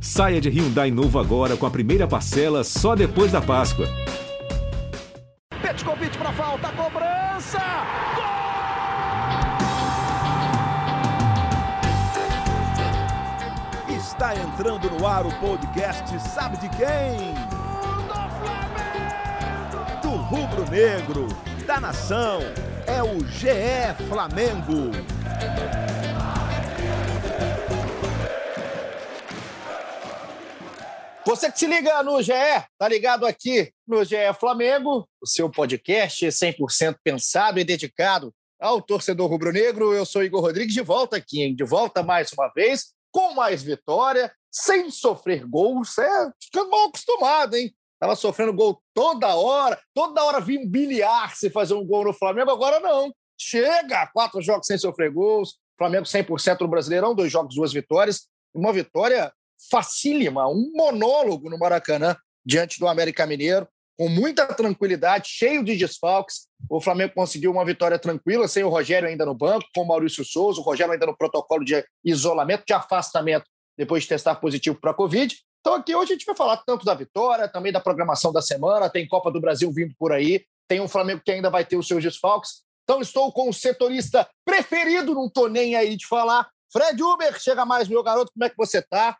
[0.00, 3.86] Saia de Hyundai novo agora com a primeira parcela só depois da Páscoa.
[5.62, 7.58] Petkovic para falta, cobrança!
[13.88, 13.96] Gol!
[13.96, 17.34] Está entrando no ar o podcast Sabe de quem?
[20.02, 21.26] Do rubro negro,
[21.66, 22.40] da nação,
[22.86, 24.92] é o GE Flamengo.
[31.26, 32.32] Você que se liga no GE,
[32.78, 39.28] tá ligado aqui no GE Flamengo, o seu podcast 100% pensado e dedicado ao torcedor
[39.28, 39.92] rubro-negro.
[39.92, 41.52] Eu sou Igor Rodrigues, de volta aqui, hein?
[41.52, 45.98] de volta mais uma vez, com mais vitória, sem sofrer gols.
[45.98, 47.74] É, ficando mal acostumado, hein?
[47.98, 52.52] Tava sofrendo gol toda hora, toda hora um bilhar se fazer um gol no Flamengo,
[52.52, 53.12] agora não.
[53.36, 54.06] Chega!
[54.14, 58.28] Quatro jogos sem sofrer gols, Flamengo 100% no Brasileirão, dois jogos, duas vitórias.
[58.54, 59.32] Uma vitória
[59.70, 63.66] facílima, um monólogo no Maracanã diante do América Mineiro,
[63.98, 66.46] com muita tranquilidade, cheio de desfalques.
[66.68, 70.24] O Flamengo conseguiu uma vitória tranquila, sem o Rogério ainda no banco, com o Maurício
[70.24, 74.90] Souza, o Rogério ainda no protocolo de isolamento, de afastamento, depois de testar positivo para
[74.90, 75.34] a Covid.
[75.60, 78.88] Então, aqui hoje a gente vai falar tanto da vitória, também da programação da semana,
[78.88, 81.88] tem Copa do Brasil vindo por aí, tem um Flamengo que ainda vai ter os
[81.88, 82.62] seus desfalques.
[82.84, 86.48] Então, estou com o setorista preferido, não estou nem aí de falar.
[86.72, 89.16] Fred Uber, chega mais, meu garoto, como é que você está?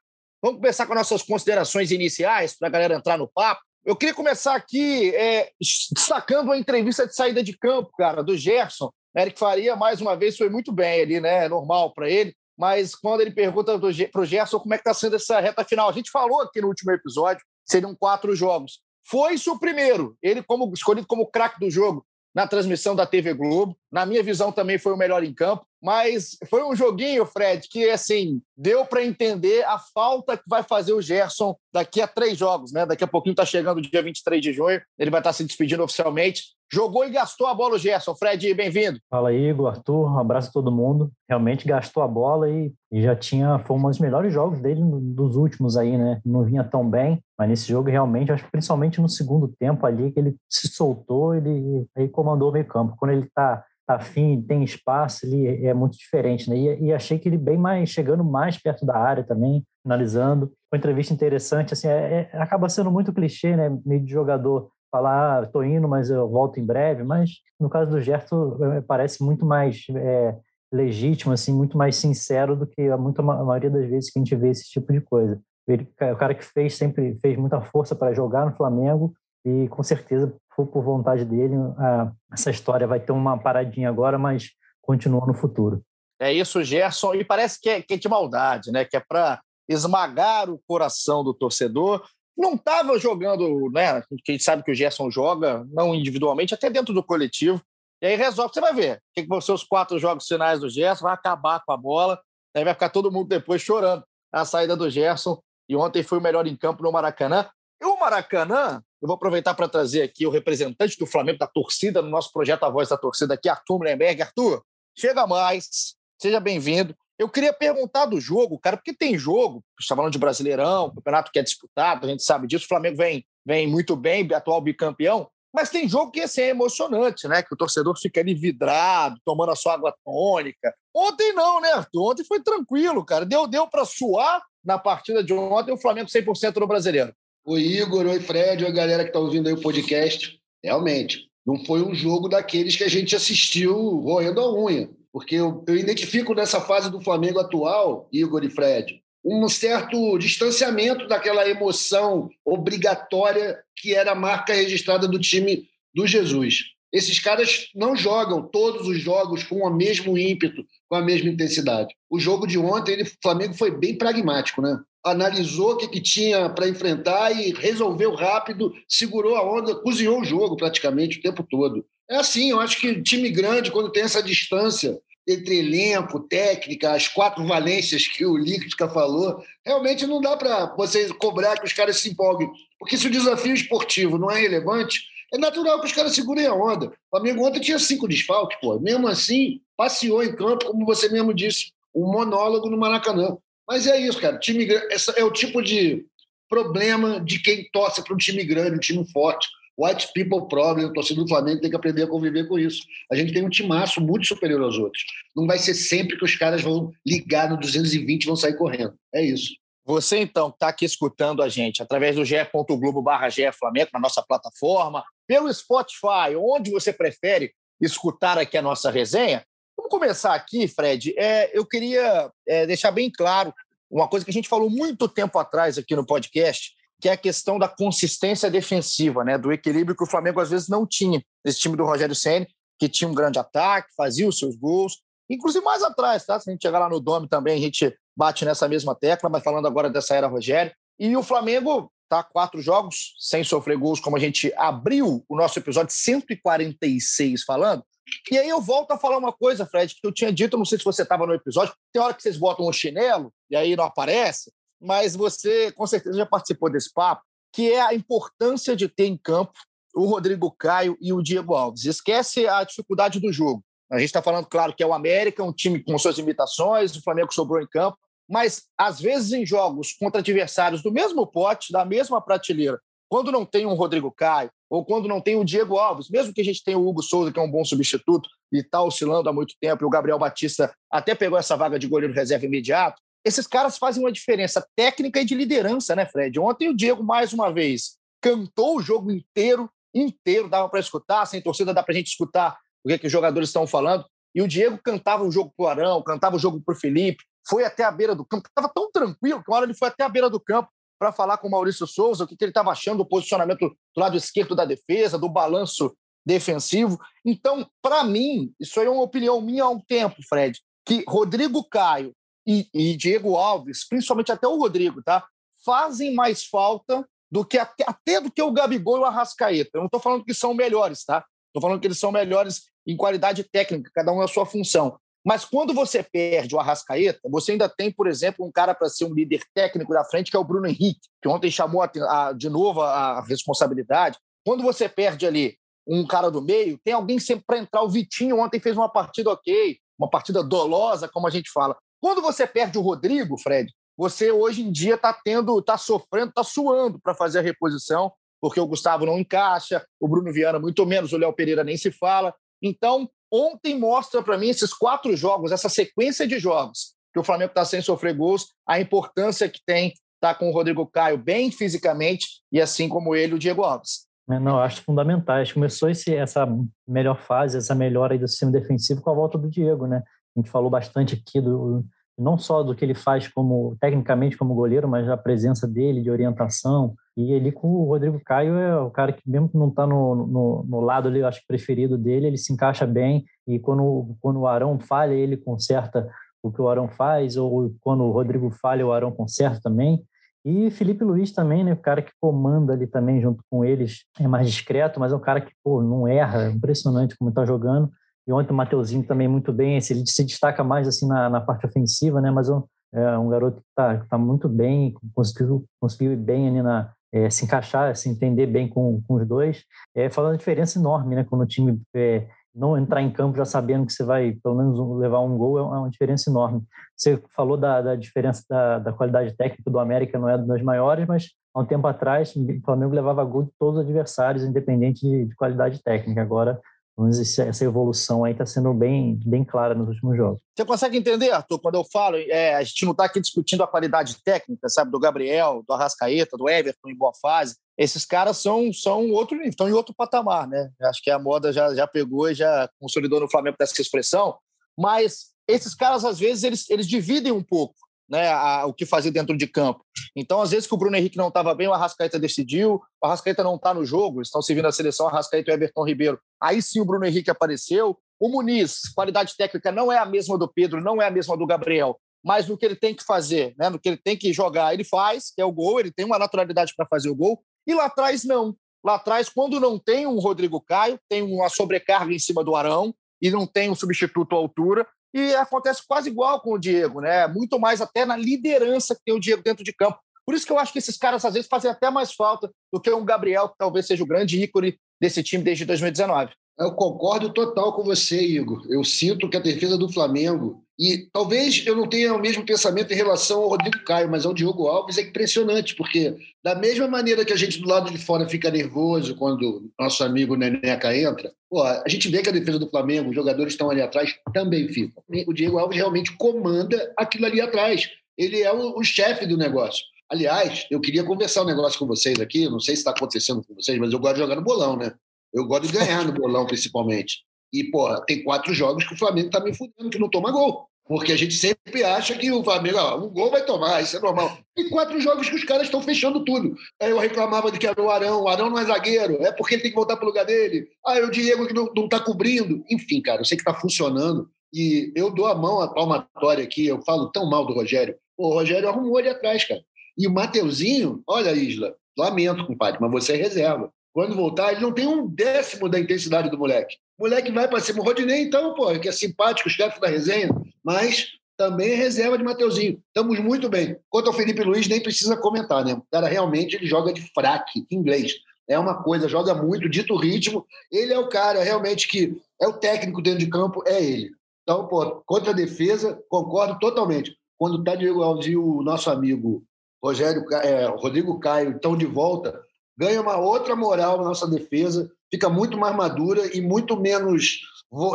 [0.47, 3.61] Vamos começar com nossas considerações iniciais para a galera entrar no papo.
[3.84, 5.50] Eu queria começar aqui é,
[5.91, 8.92] destacando a entrevista de saída de campo, cara, do Gerson.
[9.17, 11.47] Eric Faria, mais uma vez, foi muito bem ali, né?
[11.47, 12.33] É normal para ele.
[12.56, 15.89] Mas quando ele pergunta para o Gerson como é que está sendo essa reta final,
[15.89, 18.78] a gente falou aqui no último episódio, seriam quatro jogos.
[19.05, 20.17] Foi isso o primeiro.
[20.22, 23.77] Ele como escolhido como craque do jogo na transmissão da TV Globo.
[23.97, 25.64] Na minha visão, também foi o melhor em campo.
[25.83, 30.92] Mas foi um joguinho, Fred, que assim deu para entender a falta que vai fazer
[30.92, 32.84] o Gerson daqui a três jogos, né?
[32.84, 35.44] Daqui a pouquinho está chegando o dia 23 de junho, ele vai estar tá se
[35.44, 36.42] despedindo oficialmente.
[36.70, 38.14] Jogou e gastou a bola o Gerson.
[38.14, 38.98] Fred, bem-vindo.
[39.08, 41.11] Fala, Igor, Arthur, um abraço a todo mundo.
[41.27, 45.36] Realmente gastou a bola e, e já tinha, foi um dos melhores jogos dele dos
[45.36, 46.20] últimos aí, né?
[46.23, 50.11] Não vinha tão bem, mas nesse jogo realmente, acho que principalmente no segundo tempo ali,
[50.11, 52.96] que ele se soltou, ele aí comandou o meio campo.
[52.98, 56.57] Quando ele está tá afim, tem espaço, ele é muito diferente, né?
[56.57, 60.52] E, e, achei que ele bem mais, chegando mais perto da área também, analisando.
[60.73, 63.77] Uma entrevista interessante, assim, é, é, acaba sendo muito clichê, né?
[63.85, 67.30] Meio de jogador falar, ah, tô indo, mas eu volto em breve, mas
[67.61, 70.36] no caso do Gerto é, parece muito mais é,
[70.73, 74.23] legítimo, assim, muito mais sincero do que a, muito, a maioria das vezes que a
[74.23, 75.41] gente vê esse tipo de coisa.
[75.69, 79.13] Ele, é o cara que fez sempre fez muita força para jogar no Flamengo
[79.45, 81.55] e com certeza foi por vontade dele.
[81.78, 84.50] A, essa história vai ter uma paradinha agora, mas
[84.80, 85.83] continua no futuro.
[86.18, 87.14] É isso, Gerson.
[87.14, 88.84] E parece que é, que é de maldade, né?
[88.84, 92.02] Que é para esmagar o coração do torcedor.
[92.36, 93.90] Não estava jogando, né?
[93.90, 97.61] A gente sabe que o Gerson joga, não individualmente, até dentro do coletivo.
[98.02, 98.96] E aí resolve, você vai ver.
[98.96, 102.20] O que vão ser os quatro jogos finais do Gerson, vai acabar com a bola,
[102.55, 105.40] aí vai ficar todo mundo depois chorando a saída do Gerson.
[105.68, 107.48] E ontem foi o melhor em campo no Maracanã.
[107.80, 112.01] E o Maracanã, eu vou aproveitar para trazer aqui o representante do Flamengo, da torcida,
[112.01, 114.23] no nosso projeto A Voz da Torcida aqui, Arthur Mullenberg.
[114.23, 114.62] Arthur,
[114.96, 116.95] chega mais, seja bem-vindo.
[117.18, 121.39] Eu queria perguntar do jogo, cara, porque tem jogo, está falando de Brasileirão, campeonato que
[121.39, 125.70] é disputado, a gente sabe disso, o Flamengo vem, vem muito bem, atual bicampeão, mas
[125.70, 127.42] tem jogo que assim, é emocionante, né?
[127.42, 130.75] Que o torcedor fica ali vidrado, tomando a sua água tônica.
[130.94, 132.12] Ontem não, né, Arthur?
[132.12, 133.25] Ontem foi tranquilo, cara.
[133.25, 137.14] Deu, deu para suar na partida de ontem o Flamengo 100% no Brasileiro.
[137.49, 140.37] O Igor, oi Fred, oi galera que está ouvindo aí o podcast.
[140.64, 144.90] Realmente, não foi um jogo daqueles que a gente assistiu roendo a unha.
[145.12, 151.06] Porque eu, eu identifico nessa fase do Flamengo atual, Igor e Fred, um certo distanciamento
[151.06, 156.64] daquela emoção obrigatória que era a marca registrada do time do Jesus.
[156.93, 161.94] Esses caras não jogam todos os jogos com o mesmo ímpeto, com a mesma intensidade.
[162.11, 164.81] O jogo de ontem, ele, o Flamengo foi bem pragmático, né?
[165.06, 170.25] Analisou o que, que tinha para enfrentar e resolveu rápido, segurou a onda, cozinhou o
[170.25, 171.86] jogo praticamente o tempo todo.
[172.10, 174.98] É assim, eu acho que time grande, quando tem essa distância
[175.28, 181.12] entre elenco, técnica, as quatro valências que o Líquica falou, realmente não dá para você
[181.14, 182.48] cobrar que os caras se empolguem.
[182.78, 185.02] Porque se o desafio esportivo não é relevante,
[185.32, 186.86] é natural que os caras segurem a onda.
[186.86, 188.78] O Flamengo ontem tinha cinco desfalques, pô.
[188.78, 193.36] Mesmo assim, passeou em campo, como você mesmo disse, um monólogo no Maracanã.
[193.66, 194.38] Mas é isso, cara.
[194.38, 196.06] Time essa é o tipo de
[196.48, 199.48] problema de quem torce para um time grande, um time forte.
[199.78, 202.82] White people problem, o torcedor do Flamengo tem que aprender a conviver com isso.
[203.12, 205.04] A gente tem um timaço muito superior aos outros.
[205.34, 208.94] Não vai ser sempre que os caras vão ligar no 220 e vão sair correndo.
[209.14, 209.54] É isso.
[209.84, 214.22] Você, então, que está aqui escutando a gente através do ge.globo barra Flamengo, na nossa
[214.22, 219.44] plataforma, pelo Spotify, onde você prefere escutar aqui a nossa resenha.
[219.76, 221.14] Vamos começar aqui, Fred.
[221.19, 223.52] É, eu queria é, deixar bem claro
[223.90, 227.17] uma coisa que a gente falou muito tempo atrás aqui no podcast, que é a
[227.17, 229.37] questão da consistência defensiva, né?
[229.37, 231.23] do equilíbrio que o Flamengo às vezes não tinha.
[231.44, 232.46] Esse time do Rogério Senna,
[232.78, 236.38] que tinha um grande ataque, fazia os seus gols, inclusive mais atrás, tá?
[236.40, 239.43] Se a gente chegar lá no Dome também, a gente bate nessa mesma tecla, mas
[239.43, 240.72] falando agora dessa era Rogério.
[240.99, 245.58] E o Flamengo tá quatro jogos sem sofrer gols, como a gente abriu o nosso
[245.58, 247.84] episódio 146 falando.
[248.31, 250.79] E aí eu volto a falar uma coisa, Fred, que eu tinha dito, não sei
[250.79, 253.85] se você estava no episódio, tem hora que vocês botam um chinelo e aí não
[253.85, 257.23] aparece, mas você com certeza já participou desse papo,
[257.53, 259.53] que é a importância de ter em campo
[259.94, 261.87] o Rodrigo Caio e o Diego Alves.
[261.87, 263.64] Esquece a dificuldade do jogo.
[263.91, 267.03] A gente está falando, claro, que é o América, um time com suas limitações, o
[267.03, 267.97] Flamengo sobrou em campo,
[268.29, 273.47] mas às vezes em jogos contra adversários do mesmo pote, da mesma prateleira, quando não
[273.47, 276.62] tem um Rodrigo Caio, ou quando não tem o Diego Alves, mesmo que a gente
[276.62, 279.84] tenha o Hugo Souza, que é um bom substituto e está oscilando há muito tempo,
[279.84, 284.02] e o Gabriel Batista até pegou essa vaga de goleiro reserva imediato, esses caras fazem
[284.02, 286.38] uma diferença técnica e de liderança, né, Fred?
[286.38, 291.42] Ontem o Diego, mais uma vez, cantou o jogo inteiro, inteiro, dava para escutar, sem
[291.42, 294.04] torcida dá para a gente escutar o que, é que os jogadores estão falando.
[294.32, 297.24] E o Diego cantava o jogo para o Arão, cantava o jogo para o Felipe,
[297.48, 300.04] foi até a beira do campo, estava tão tranquilo que uma hora ele foi até
[300.04, 302.70] a beira do campo para falar com o Maurício Souza o que, que ele estava
[302.70, 306.98] achando do posicionamento do lado esquerdo da defesa, do balanço defensivo.
[307.25, 311.62] Então, para mim, isso aí é uma opinião minha há um tempo, Fred, que Rodrigo
[311.69, 312.12] Caio
[312.46, 315.26] e, e, Diego Alves, principalmente até o Rodrigo, tá?
[315.64, 319.70] Fazem mais falta do que até, até do que o Gabigol e o Arrascaeta.
[319.75, 321.25] Eu não estou falando que são melhores, tá?
[321.48, 324.98] Estou falando que eles são melhores em qualidade técnica, cada um é a sua função.
[325.26, 329.06] Mas quando você perde o Arrascaeta, você ainda tem, por exemplo, um cara para ser
[329.06, 332.32] um líder técnico da frente, que é o Bruno Henrique, que ontem chamou a, a,
[332.32, 334.17] de novo a, a responsabilidade.
[334.46, 337.82] Quando você perde ali um cara do meio, tem alguém sempre para entrar.
[337.82, 341.76] O Vitinho ontem fez uma partida ok, uma partida dolosa, como a gente fala.
[342.00, 346.44] Quando você perde o Rodrigo, Fred, você hoje em dia está tendo, está sofrendo, está
[346.44, 351.12] suando para fazer a reposição, porque o Gustavo não encaixa, o Bruno Viana muito menos,
[351.12, 352.32] o Léo Pereira nem se fala.
[352.62, 357.50] Então, ontem mostra para mim esses quatro jogos, essa sequência de jogos, que o Flamengo
[357.50, 361.50] está sem sofrer gols, a importância que tem estar tá com o Rodrigo Caio bem
[361.50, 364.06] fisicamente e assim como ele, o Diego Alves.
[364.28, 365.52] É, não, acho fundamentais.
[365.52, 366.46] Começou esse, essa
[366.87, 370.02] melhor fase, essa melhora do sistema defensivo com a volta do Diego, né?
[370.37, 371.84] A gente falou bastante aqui do
[372.18, 376.10] não só do que ele faz como tecnicamente como goleiro, mas da presença dele de
[376.10, 379.86] orientação, e ele com o Rodrigo Caio é o cara que, mesmo que não está
[379.86, 383.24] no, no, no, lado ali, acho preferido dele, ele se encaixa bem.
[383.46, 386.08] E quando, quando o Arão falha, ele conserta
[386.42, 390.04] o que o Arão faz, ou quando o Rodrigo falha, o Arão conserta também.
[390.44, 391.72] E Felipe Luiz também, né?
[391.72, 395.20] O cara que comanda ali também junto com eles, é mais discreto, mas é um
[395.20, 397.90] cara que pô, não erra, é impressionante como está jogando.
[398.26, 401.64] E ontem o Mateuzinho também muito bem, ele se destaca mais assim na, na parte
[401.67, 402.31] ofensiva, né?
[402.31, 406.62] Mas é um, é garoto que está tá muito bem, conseguiu, conseguiu ir bem ali
[406.62, 409.64] na, é, se encaixar, se entender bem com, com os dois,
[409.94, 411.25] é, faz uma diferença enorme, né?
[411.25, 412.26] Quando o time é,
[412.56, 415.62] não entrar em campo já sabendo que você vai pelo menos levar um gol é
[415.62, 416.62] uma diferença enorme.
[416.96, 421.06] Você falou da, da diferença da, da, qualidade técnica do América, não é das maiores,
[421.06, 425.27] mas há um tempo atrás o Flamengo levava gol de todos os adversários, independente de,
[425.27, 426.22] de qualidade técnica.
[426.22, 426.58] Agora
[426.98, 430.41] essa evolução aí está sendo bem, bem clara nos últimos jogos.
[430.56, 433.67] Você consegue entender, Arthur, quando eu falo, é, a gente não está aqui discutindo a
[433.67, 437.56] qualidade técnica, sabe, do Gabriel, do Arrascaeta, do Everton em boa fase.
[437.76, 440.70] Esses caras são, são outro estão em outro patamar, né?
[440.82, 444.38] Acho que a moda já, já pegou e já consolidou no Flamengo dessa expressão.
[444.79, 447.74] Mas esses caras, às vezes, eles, eles dividem um pouco
[448.08, 449.84] né, a, o que fazer dentro de campo.
[450.15, 453.43] Então, às vezes que o Bruno Henrique não estava bem, o Arrascaeta decidiu, o Arrascaeta
[453.43, 456.20] não está no jogo, estão servindo a seleção, Arrascaeta e o Everton Ribeiro.
[456.41, 457.98] Aí sim o Bruno Henrique apareceu.
[458.19, 461.46] O Muniz, qualidade técnica não é a mesma do Pedro, não é a mesma do
[461.46, 464.72] Gabriel, mas no que ele tem que fazer, né, no que ele tem que jogar,
[464.72, 467.75] ele faz, que é o gol, ele tem uma naturalidade para fazer o gol, e
[467.75, 468.56] lá atrás não.
[468.84, 472.94] Lá atrás, quando não tem um Rodrigo Caio, tem uma sobrecarga em cima do Arão,
[473.20, 474.86] e não tem um substituto à altura,
[475.17, 477.27] e acontece quase igual com o Diego, né?
[477.27, 479.99] Muito mais até na liderança que tem o Diego dentro de campo.
[480.27, 482.79] Por isso que eu acho que esses caras às vezes fazem até mais falta do
[482.79, 486.35] que um Gabriel, que talvez seja o grande ícone desse time desde 2019.
[486.58, 488.67] Eu concordo total com você, Igor.
[488.69, 492.92] Eu sinto que a defesa do Flamengo, e talvez eu não tenha o mesmo pensamento
[492.92, 496.14] em relação ao Rodrigo Caio, mas ao Diogo Alves é impressionante, porque
[496.44, 500.36] da mesma maneira que a gente do lado de fora fica nervoso quando nosso amigo
[500.36, 503.80] Neneca entra, pô, a gente vê que a defesa do Flamengo, os jogadores estão ali
[503.80, 505.02] atrás, também ficam.
[505.26, 507.88] O Diego Alves realmente comanda aquilo ali atrás.
[508.18, 509.82] ele é o, o chefe do negócio.
[510.10, 513.54] Aliás, eu queria conversar um negócio com vocês aqui, não sei se está acontecendo com
[513.54, 514.92] vocês, mas eu gosto de jogar no bolão, né?
[515.33, 517.25] Eu gosto de ganhar no bolão, principalmente.
[517.61, 520.69] E, porra, tem quatro jogos que o Flamengo tá me fudendo, que não toma gol.
[520.89, 524.01] Porque a gente sempre acha que o Flamengo, ó, um gol vai tomar, isso é
[524.01, 524.39] normal.
[524.57, 526.55] E quatro jogos que os caras estão fechando tudo.
[526.81, 529.57] Aí eu reclamava de que era o Arão, o Arão não é zagueiro, é porque
[529.57, 530.69] ele tem que voltar para o lugar dele.
[530.87, 532.65] Ah, é o Diego que não, não tá cobrindo.
[532.71, 534.31] Enfim, cara, eu sei que tá funcionando.
[534.55, 537.97] E eu dou a mão à palmatória aqui, eu falo tão mal do Rogério.
[538.17, 539.61] O Rogério arrumou ali atrás, cara.
[539.99, 543.73] E o Mateuzinho, olha, Isla, lamento, compadre, mas você é reserva.
[543.93, 546.77] Quando voltar, ele não tem um décimo da intensidade do moleque.
[546.99, 547.81] Moleque vai para cima.
[547.81, 550.31] O Rodinei, então, pô, que é simpático, chefe da resenha,
[550.65, 552.83] mas também é reserva de Mateuzinho.
[552.88, 553.76] Estamos muito bem.
[553.91, 555.75] Quanto ao Felipe Luiz, nem precisa comentar, né?
[555.75, 558.15] O cara realmente ele joga de fraque, inglês.
[558.49, 560.47] É uma coisa, joga muito, dito o ritmo.
[560.73, 564.11] Ele é o cara realmente que é o técnico dentro de campo, é ele.
[564.43, 567.17] Então, pô, contra a defesa, concordo totalmente.
[567.37, 569.43] Quando tá Diego Alves e o nosso amigo
[569.83, 572.41] Rogério, é, Rodrigo Caio estão de volta,
[572.76, 577.40] ganha uma outra moral na nossa defesa, fica muito mais madura e muito menos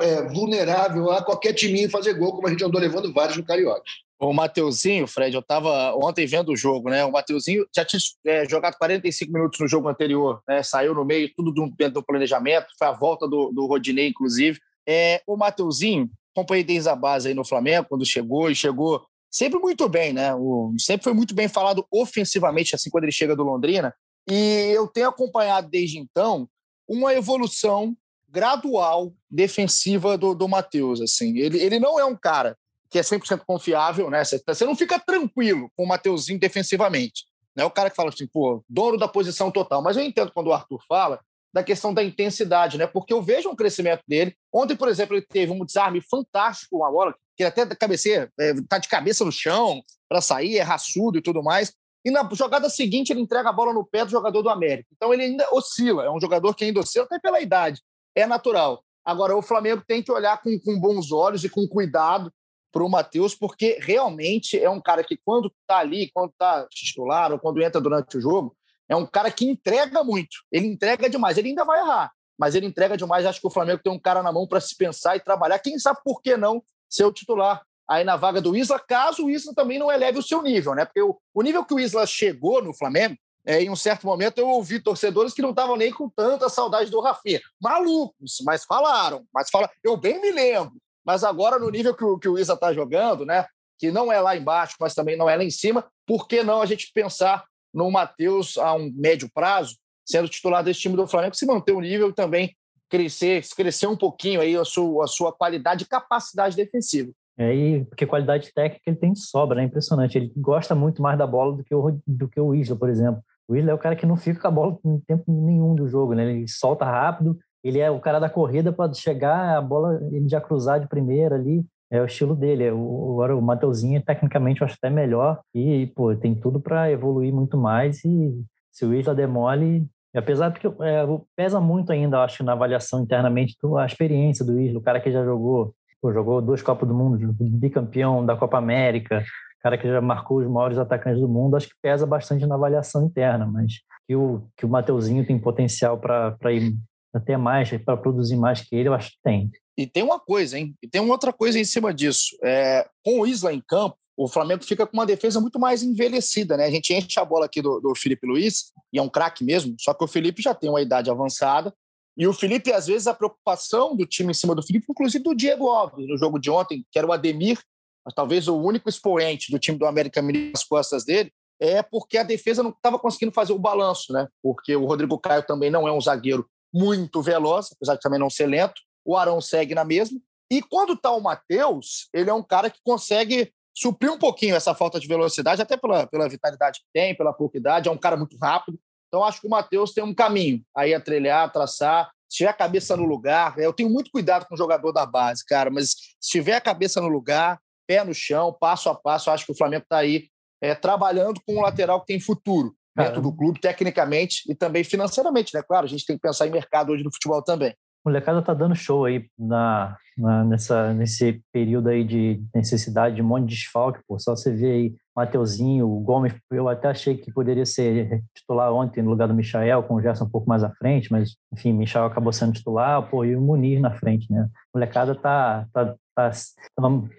[0.01, 3.83] é, vulnerável a qualquer timinho fazer gol, como a gente andou levando vários no Carioca.
[4.19, 7.03] O Mateuzinho, Fred, eu estava ontem vendo o jogo, né?
[7.03, 10.61] O Mateuzinho já tinha é, jogado 45 minutos no jogo anterior, né?
[10.61, 14.59] Saiu no meio, tudo dentro do planejamento, foi a volta do, do Rodinei, inclusive.
[14.87, 19.59] É, o Mateuzinho, acompanhei desde a base aí no Flamengo, quando chegou, e chegou sempre
[19.59, 20.35] muito bem, né?
[20.35, 23.91] O, sempre foi muito bem falado ofensivamente, assim, quando ele chega do Londrina.
[24.29, 26.47] E eu tenho acompanhado desde então
[26.87, 27.95] uma evolução
[28.29, 31.01] gradual defensiva do, do Matheus.
[31.01, 31.37] Assim.
[31.37, 32.57] Ele, ele não é um cara
[32.89, 34.23] que é 100% confiável, né?
[34.23, 37.25] Você, você não fica tranquilo com o Mateuzinho defensivamente.
[37.55, 39.81] Não é o cara que fala assim, pô, dono da posição total.
[39.81, 41.19] Mas eu entendo quando o Arthur fala
[41.53, 42.87] da questão da intensidade, né?
[42.87, 44.35] Porque eu vejo um crescimento dele.
[44.53, 48.31] Ontem, por exemplo, ele teve um desarme fantástico com a bola, que ele até cabeceia,
[48.39, 51.73] é, tá de cabeça no chão para sair, é raçudo e tudo mais.
[52.03, 54.89] E na jogada seguinte, ele entrega a bola no pé do jogador do América.
[54.95, 57.81] Então ele ainda oscila, é um jogador que ainda oscila, até pela idade.
[58.15, 58.83] É natural.
[59.05, 62.31] Agora, o Flamengo tem que olhar com, com bons olhos e com cuidado
[62.71, 67.31] para o Matheus, porque realmente é um cara que, quando está ali, quando está titular
[67.31, 68.55] ou quando entra durante o jogo,
[68.87, 70.37] é um cara que entrega muito.
[70.51, 71.37] Ele entrega demais.
[71.37, 73.25] Ele ainda vai errar, mas ele entrega demais.
[73.25, 75.59] Acho que o Flamengo tem um cara na mão para se pensar e trabalhar.
[75.59, 77.61] Quem sabe por que não ser o titular?
[77.91, 80.85] Aí na vaga do Isla, caso o Isla também não eleve o seu nível, né?
[80.85, 84.37] Porque o, o nível que o Isla chegou no Flamengo, é, em um certo momento
[84.37, 87.41] eu ouvi torcedores que não estavam nem com tanta saudade do Rafinha.
[87.61, 90.73] Malucos, mas falaram, mas fala, eu bem me lembro.
[91.05, 93.45] Mas agora, no nível que o, que o Isla está jogando, né?
[93.77, 96.61] Que não é lá embaixo, mas também não é lá em cima, por que não
[96.61, 97.43] a gente pensar
[97.73, 101.81] no Matheus a um médio prazo, sendo titular desse time do Flamengo, se manter o
[101.81, 102.55] nível e também
[102.89, 107.11] crescer, crescer um pouquinho aí a sua, a sua qualidade e capacidade defensiva.
[107.41, 110.15] É, e porque qualidade técnica ele tem sobra, é impressionante.
[110.15, 113.19] Ele gosta muito mais da bola do que o, do que o Isla, por exemplo.
[113.47, 115.87] O Isla é o cara que não fica com a bola em tempo nenhum do
[115.87, 116.23] jogo, né?
[116.23, 120.39] Ele solta rápido, ele é o cara da corrida para chegar, a bola ele já
[120.39, 121.65] cruzar de primeira ali.
[121.89, 122.69] É o estilo dele.
[122.71, 125.39] O, agora o Mateuzinho, tecnicamente, eu acho até melhor.
[125.53, 128.05] E, pô, tem tudo para evoluir muito mais.
[128.05, 131.05] E se o Isla demole, apesar de que é,
[131.35, 135.25] pesa muito ainda, acho, na avaliação internamente, a experiência do Isla, o cara que já
[135.25, 139.23] jogou pô, jogou duas Copas do Mundo, bicampeão da Copa América,
[139.61, 143.05] cara que já marcou os maiores atacantes do mundo, acho que pesa bastante na avaliação
[143.05, 143.73] interna, mas
[144.07, 146.75] que o, que o Mateuzinho tem potencial para ir
[147.13, 149.51] até mais, para produzir mais que ele, eu acho que tem.
[149.77, 150.75] E tem uma coisa, hein?
[150.81, 152.37] E tem uma outra coisa em cima disso.
[152.43, 156.57] É, com o Isla em campo, o Flamengo fica com uma defesa muito mais envelhecida,
[156.57, 156.65] né?
[156.65, 159.75] A gente enche a bola aqui do, do Felipe Luiz, e é um craque mesmo,
[159.79, 161.73] só que o Felipe já tem uma idade avançada,
[162.17, 165.35] e o Felipe, às vezes, a preocupação do time em cima do Felipe, inclusive do
[165.35, 167.59] Diego Alves, no jogo de ontem, que era o Ademir,
[168.05, 172.17] mas talvez o único expoente do time do América Mineiro nas costas dele, é porque
[172.17, 174.27] a defesa não estava conseguindo fazer o balanço, né?
[174.41, 178.29] Porque o Rodrigo Caio também não é um zagueiro muito veloz, apesar de também não
[178.29, 178.81] ser lento.
[179.05, 180.19] O Arão segue na mesma.
[180.51, 184.73] E quando está o Matheus, ele é um cara que consegue suprir um pouquinho essa
[184.73, 187.87] falta de velocidade, até pela, pela vitalidade que tem, pela pouca idade.
[187.87, 188.79] É um cara muito rápido.
[189.11, 192.09] Então, acho que o Matheus tem um caminho aí a trilhar, a traçar.
[192.29, 195.43] Se tiver a cabeça no lugar, eu tenho muito cuidado com o jogador da base,
[195.45, 199.45] cara, mas se tiver a cabeça no lugar, pé no chão, passo a passo, acho
[199.45, 200.29] que o Flamengo está aí
[200.61, 205.53] é, trabalhando com um lateral que tem futuro dentro do clube, tecnicamente e também financeiramente,
[205.53, 205.61] né?
[205.61, 207.71] Claro, a gente tem que pensar em mercado hoje no futebol também.
[208.03, 213.21] O molecada tá dando show aí na, na, nessa, nesse período aí de necessidade de
[213.21, 214.17] um monte de desfalque, pô.
[214.17, 219.01] Só você vê aí Mateuzinho, o Gomes, eu até achei que poderia ser titular ontem
[219.01, 222.05] no lugar do Michael, com o Gerson um pouco mais à frente, mas, enfim, Michael
[222.05, 224.47] acabou sendo titular, pô, e o Muniz na frente, né?
[224.73, 226.31] A molecada tá, tá tá,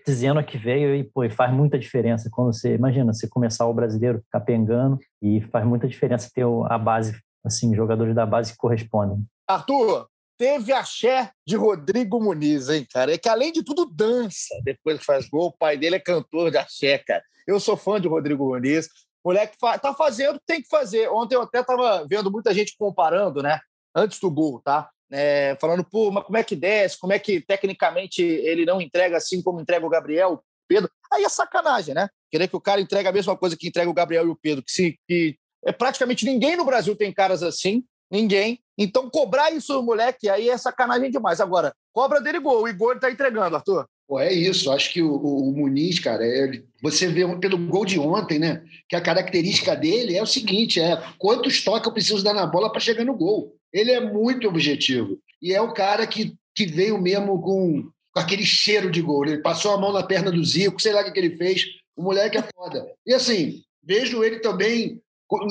[0.06, 4.22] dizendo que veio e pô, faz muita diferença quando você imagina você começar o brasileiro
[4.30, 9.24] capengando e faz muita diferença ter a base assim jogadores da base que correspondem.
[9.48, 10.06] Arthur,
[10.38, 13.14] teve axé de Rodrigo Muniz, hein, cara?
[13.14, 15.46] É que além de tudo dança depois faz gol.
[15.46, 17.22] O pai dele é cantor de axé, cara.
[17.46, 18.88] Eu sou fã de Rodrigo Muniz.
[19.24, 21.08] Moleque tá fazendo, tem que fazer.
[21.08, 23.60] Ontem eu até estava vendo muita gente comparando, né?
[23.94, 24.90] Antes do gol, tá?
[25.10, 26.98] É, falando, pô, mas como é que desce?
[26.98, 30.90] Como é que tecnicamente ele não entrega assim como entrega o Gabriel, o Pedro?
[31.12, 32.08] Aí é sacanagem, né?
[32.30, 34.64] Querer que o cara entregue a mesma coisa que entrega o Gabriel e o Pedro,
[34.64, 37.84] que, se, que é, praticamente ninguém no Brasil tem caras assim.
[38.10, 38.60] Ninguém.
[38.76, 41.40] Então, cobrar isso do moleque aí é sacanagem demais.
[41.40, 42.62] Agora, cobra dele gol.
[42.62, 43.86] O Igor está entregando, Arthur.
[44.12, 44.70] Pô, é isso.
[44.70, 48.62] Acho que o, o, o Muniz, cara, é, você vê pelo gol de ontem, né?
[48.86, 52.70] Que a característica dele é o seguinte: é quantos toques eu preciso dar na bola
[52.70, 53.56] para chegar no gol.
[53.72, 55.18] Ele é muito objetivo.
[55.40, 59.24] E é o cara que, que veio mesmo com, com aquele cheiro de gol.
[59.24, 61.64] Ele passou a mão na perna do Zico, sei lá o que, que ele fez.
[61.96, 62.86] O moleque é foda.
[63.06, 65.00] E assim, vejo ele também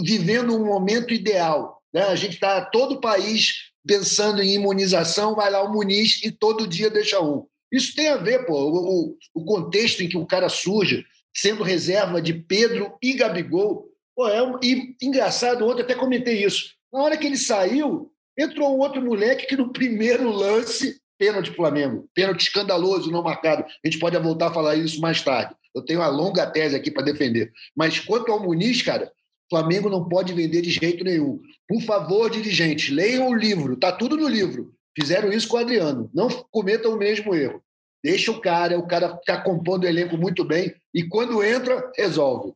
[0.04, 2.04] vivendo um momento ideal né?
[2.04, 6.68] A gente está todo o país pensando em imunização, vai lá o Muniz e todo
[6.68, 7.46] dia deixa um.
[7.72, 12.22] Isso tem a ver, pô, o, o contexto em que o cara surge, sendo reserva
[12.22, 13.88] de Pedro e Gabigol.
[14.16, 16.74] Pô, é um, e engraçado, ontem até comentei isso.
[16.92, 22.10] Na hora que ele saiu, entrou um outro moleque que no primeiro lance, pênalti Flamengo,
[22.14, 23.64] pênalti escandaloso, não marcado.
[23.64, 25.56] A gente pode voltar a falar isso mais tarde.
[25.74, 27.52] Eu tenho uma longa tese aqui para defender.
[27.76, 29.10] Mas quanto ao Muniz, cara,
[29.50, 31.40] Flamengo não pode vender de jeito nenhum.
[31.68, 34.74] Por favor, dirigentes, leiam o livro, está tudo no livro.
[34.98, 36.10] Fizeram isso com o Adriano.
[36.14, 37.64] Não cometam o mesmo erro.
[38.04, 42.54] Deixa o cara, o cara está compondo o elenco muito bem e quando entra, resolve.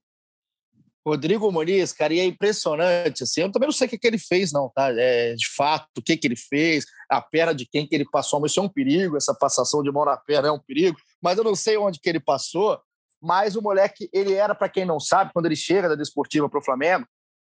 [1.08, 4.18] Rodrigo Muniz, cara, e é impressionante, assim, eu também não sei o que, que ele
[4.18, 4.92] fez, não, tá?
[4.92, 8.40] É, de fato, o que, que ele fez, a perna de quem que ele passou,
[8.40, 11.38] mas isso é um perigo, essa passação de mão na perna é um perigo, mas
[11.38, 12.82] eu não sei onde que ele passou,
[13.22, 16.60] mas o moleque, ele era, para quem não sabe, quando ele chega da Desportiva para
[16.60, 17.06] o Flamengo,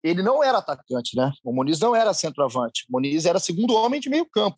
[0.02, 1.32] ele não era atacante, né?
[1.42, 2.84] O Muniz não era centroavante.
[2.88, 4.56] O Muniz era segundo homem de meio campo.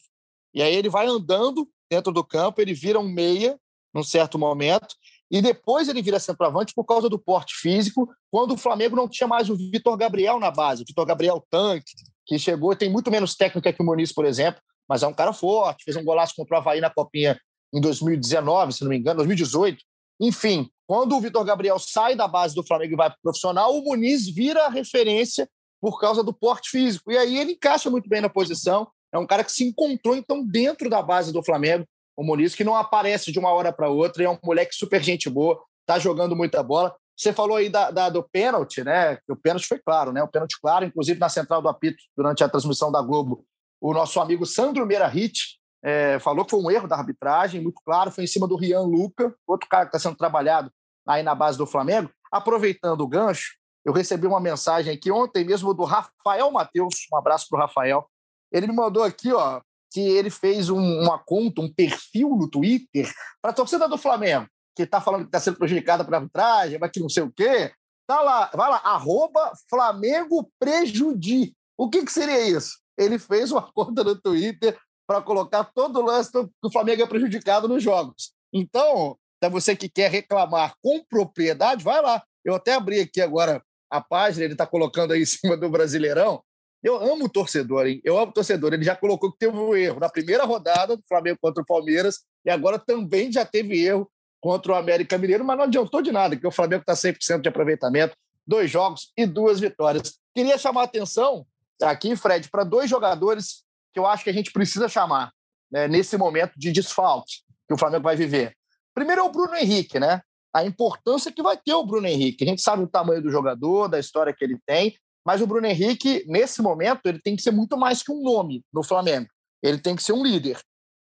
[0.58, 3.56] E aí ele vai andando dentro do campo, ele vira um meia
[3.94, 4.88] num certo momento,
[5.30, 9.28] e depois ele vira centroavante por causa do porte físico, quando o Flamengo não tinha
[9.28, 11.92] mais o Vitor Gabriel na base, o Vitor Gabriel Tanque,
[12.26, 15.32] que chegou, tem muito menos técnica que o Muniz, por exemplo, mas é um cara
[15.32, 17.38] forte, fez um golaço contra o Havaí na Copinha
[17.72, 19.78] em 2019, se não me engano, 2018.
[20.20, 23.78] Enfim, quando o Vitor Gabriel sai da base do Flamengo e vai para o profissional,
[23.78, 25.48] o Muniz vira a referência
[25.80, 27.12] por causa do porte físico.
[27.12, 28.88] E aí ele encaixa muito bem na posição.
[29.12, 31.86] É um cara que se encontrou, então, dentro da base do Flamengo.
[32.16, 35.30] O Muniz, que não aparece de uma hora para outra, é um moleque super gente
[35.30, 36.94] boa, tá jogando muita bola.
[37.16, 39.18] Você falou aí da, da, do pênalti, né?
[39.28, 40.22] O pênalti foi claro, né?
[40.22, 43.44] O pênalti claro, inclusive na central do apito, durante a transmissão da Globo,
[43.80, 47.80] o nosso amigo Sandro Meira Hit é, falou que foi um erro da arbitragem, muito
[47.84, 50.70] claro, foi em cima do Rian Luca, outro cara que está sendo trabalhado
[51.06, 52.10] aí na base do Flamengo.
[52.30, 57.46] Aproveitando o gancho, eu recebi uma mensagem aqui ontem mesmo do Rafael Matheus, um abraço
[57.48, 58.08] para o Rafael.
[58.52, 63.10] Ele me mandou aqui, ó, que ele fez um, uma conta, um perfil no Twitter
[63.40, 66.90] para a torcida do Flamengo, que está falando que está sendo prejudicada pela arbitragem, mas
[66.90, 67.72] que não sei o quê.
[68.06, 71.54] Tá lá, vai lá, arroba Flamengo Prejudi.
[71.76, 72.78] O que, que seria isso?
[72.96, 77.06] Ele fez uma conta no Twitter para colocar todo o lance que o Flamengo é
[77.06, 78.32] prejudicado nos jogos.
[78.52, 82.22] Então, é você que quer reclamar com propriedade, vai lá.
[82.44, 86.42] Eu até abri aqui agora a página, ele está colocando aí em cima do Brasileirão.
[86.82, 88.00] Eu amo o torcedor, hein?
[88.04, 88.72] Eu amo o torcedor.
[88.72, 92.20] Ele já colocou que teve um erro na primeira rodada do Flamengo contra o Palmeiras
[92.44, 94.08] e agora também já teve erro
[94.40, 97.48] contra o América Mineiro, mas não adiantou de nada, porque o Flamengo está 100% de
[97.48, 100.18] aproveitamento, dois jogos e duas vitórias.
[100.34, 101.44] Queria chamar a atenção
[101.82, 105.32] aqui, Fred, para dois jogadores que eu acho que a gente precisa chamar
[105.70, 108.54] né, nesse momento de desfalque que o Flamengo vai viver.
[108.94, 110.22] Primeiro é o Bruno Henrique, né?
[110.54, 112.42] A importância que vai ter o Bruno Henrique.
[112.42, 114.96] A gente sabe o tamanho do jogador, da história que ele tem,
[115.28, 118.64] mas o Bruno Henrique, nesse momento, ele tem que ser muito mais que um nome
[118.72, 119.28] no Flamengo.
[119.62, 120.58] Ele tem que ser um líder.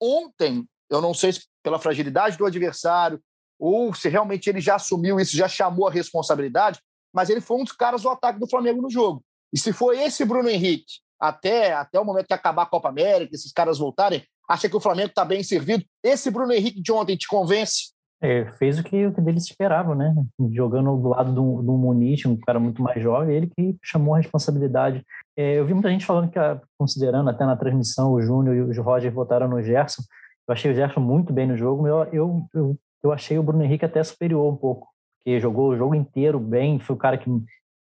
[0.02, 3.22] Ontem, eu não sei se pela fragilidade do adversário
[3.61, 6.81] ou se realmente ele já assumiu isso, já chamou a responsabilidade,
[7.14, 9.22] mas ele foi um dos caras do ataque do Flamengo no jogo.
[9.52, 13.37] E se foi esse Bruno Henrique até, até o momento que acabar a Copa América,
[13.37, 15.85] esses caras voltarem, acha que o Flamengo está bem servido?
[16.02, 17.92] Esse Bruno Henrique de ontem te convence?
[18.20, 20.12] É, fez o que, o que deles esperavam, né?
[20.50, 24.18] Jogando do lado do, do Muniz, um cara muito mais jovem, ele que chamou a
[24.18, 25.04] responsabilidade.
[25.37, 28.78] É, eu vi muita gente falando que, ah, considerando até na transmissão, o Júnior e
[28.78, 30.02] o Roger votaram no Gerson.
[30.48, 33.62] Eu achei o Gerson muito bem no jogo, eu, eu, eu, eu achei o Bruno
[33.62, 37.31] Henrique até superior um pouco, porque jogou o jogo inteiro bem, foi o cara que,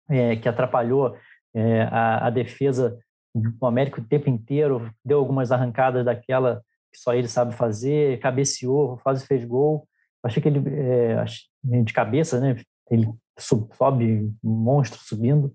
[0.08, 1.16] é, que atrapalhou
[1.54, 2.96] é, a, a defesa
[3.60, 8.98] o América o tempo inteiro, deu algumas arrancadas daquela que só ele sabe fazer, cabeceou,
[9.02, 9.86] quase fez gol.
[10.24, 11.24] Achei que ele, é,
[11.82, 12.60] de cabeça, né?
[12.90, 15.52] Ele sobe, monstro subindo.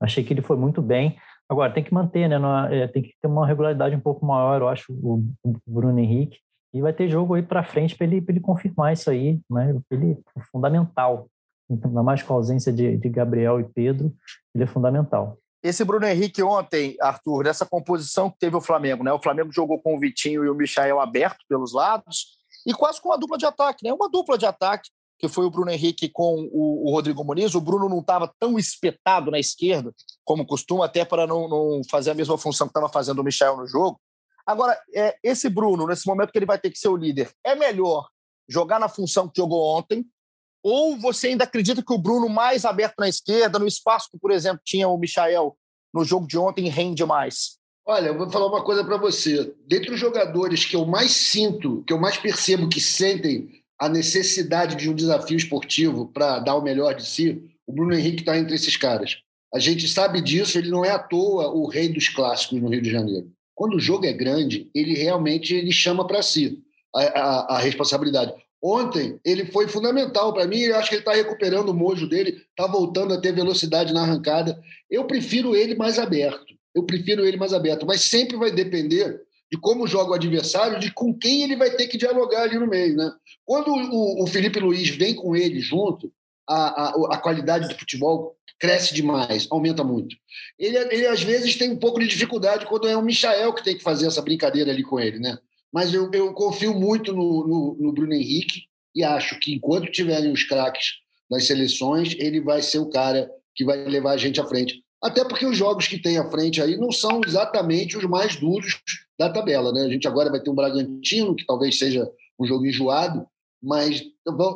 [0.00, 1.18] Achei que ele foi muito bem.
[1.48, 2.36] Agora, tem que manter, né?
[2.70, 6.38] É, tem que ter uma regularidade um pouco maior, eu acho, o, o Bruno Henrique.
[6.72, 9.78] E vai ter jogo aí para frente para ele, ele confirmar isso aí, né?
[9.90, 11.28] Ele é fundamental.
[11.70, 14.12] Ainda mais com a ausência de, de Gabriel e Pedro,
[14.54, 15.38] ele é fundamental.
[15.62, 19.12] Esse Bruno Henrique ontem, Arthur, nessa composição que teve o Flamengo, né?
[19.12, 23.08] O Flamengo jogou com o Vitinho e o Michael aberto pelos lados e quase com
[23.08, 23.92] uma dupla de ataque, né?
[23.92, 27.54] Uma dupla de ataque que foi o Bruno Henrique com o, o Rodrigo Muniz.
[27.54, 32.10] O Bruno não estava tão espetado na esquerda como costuma, até para não, não fazer
[32.10, 34.00] a mesma função que estava fazendo o Michel no jogo.
[34.46, 37.54] Agora, é, esse Bruno, nesse momento que ele vai ter que ser o líder, é
[37.54, 38.08] melhor
[38.48, 40.04] jogar na função que jogou ontem?
[40.62, 44.30] Ou você ainda acredita que o Bruno mais aberto na esquerda, no espaço que, por
[44.30, 45.56] exemplo, tinha o Michael
[45.92, 47.58] no jogo de ontem, rende mais?
[47.86, 49.52] Olha, eu vou falar uma coisa para você.
[49.66, 54.76] Dentre os jogadores que eu mais sinto, que eu mais percebo que sentem a necessidade
[54.76, 58.54] de um desafio esportivo para dar o melhor de si, o Bruno Henrique está entre
[58.54, 59.18] esses caras.
[59.52, 62.80] A gente sabe disso, ele não é à toa o rei dos clássicos no Rio
[62.80, 63.30] de Janeiro.
[63.54, 66.58] Quando o jogo é grande, ele realmente ele chama para si
[66.94, 68.32] a, a, a, responsabilidade.
[68.62, 72.42] Ontem, ele foi fundamental para mim, eu acho que ele está recuperando o mojo dele,
[72.48, 74.58] está voltando a ter velocidade na arrancada.
[74.90, 79.58] Eu prefiro ele mais aberto, eu prefiro ele mais aberto, mas sempre vai depender de
[79.58, 82.96] como joga o adversário, de com quem ele vai ter que dialogar ali no meio.
[82.96, 83.12] Né?
[83.44, 86.12] Quando o, o Felipe Luiz vem com ele junto,
[86.48, 90.16] a, a, a, qualidade do futebol cresce demais, aumenta muito.
[90.58, 93.76] Ele, ele, às vezes, tem um pouco de dificuldade quando é o Michael que tem
[93.76, 95.18] que fazer essa brincadeira ali com ele.
[95.18, 95.38] Né?
[95.72, 100.32] Mas eu, eu confio muito no, no, no Bruno Henrique e acho que enquanto tiverem
[100.32, 100.98] os craques
[101.30, 104.83] nas seleções, ele vai ser o cara que vai levar a gente à frente.
[105.04, 108.80] Até porque os jogos que tem à frente aí não são exatamente os mais duros
[109.18, 109.70] da tabela.
[109.70, 109.82] Né?
[109.82, 113.26] A gente agora vai ter um Bragantino, que talvez seja um jogo enjoado,
[113.62, 114.02] mas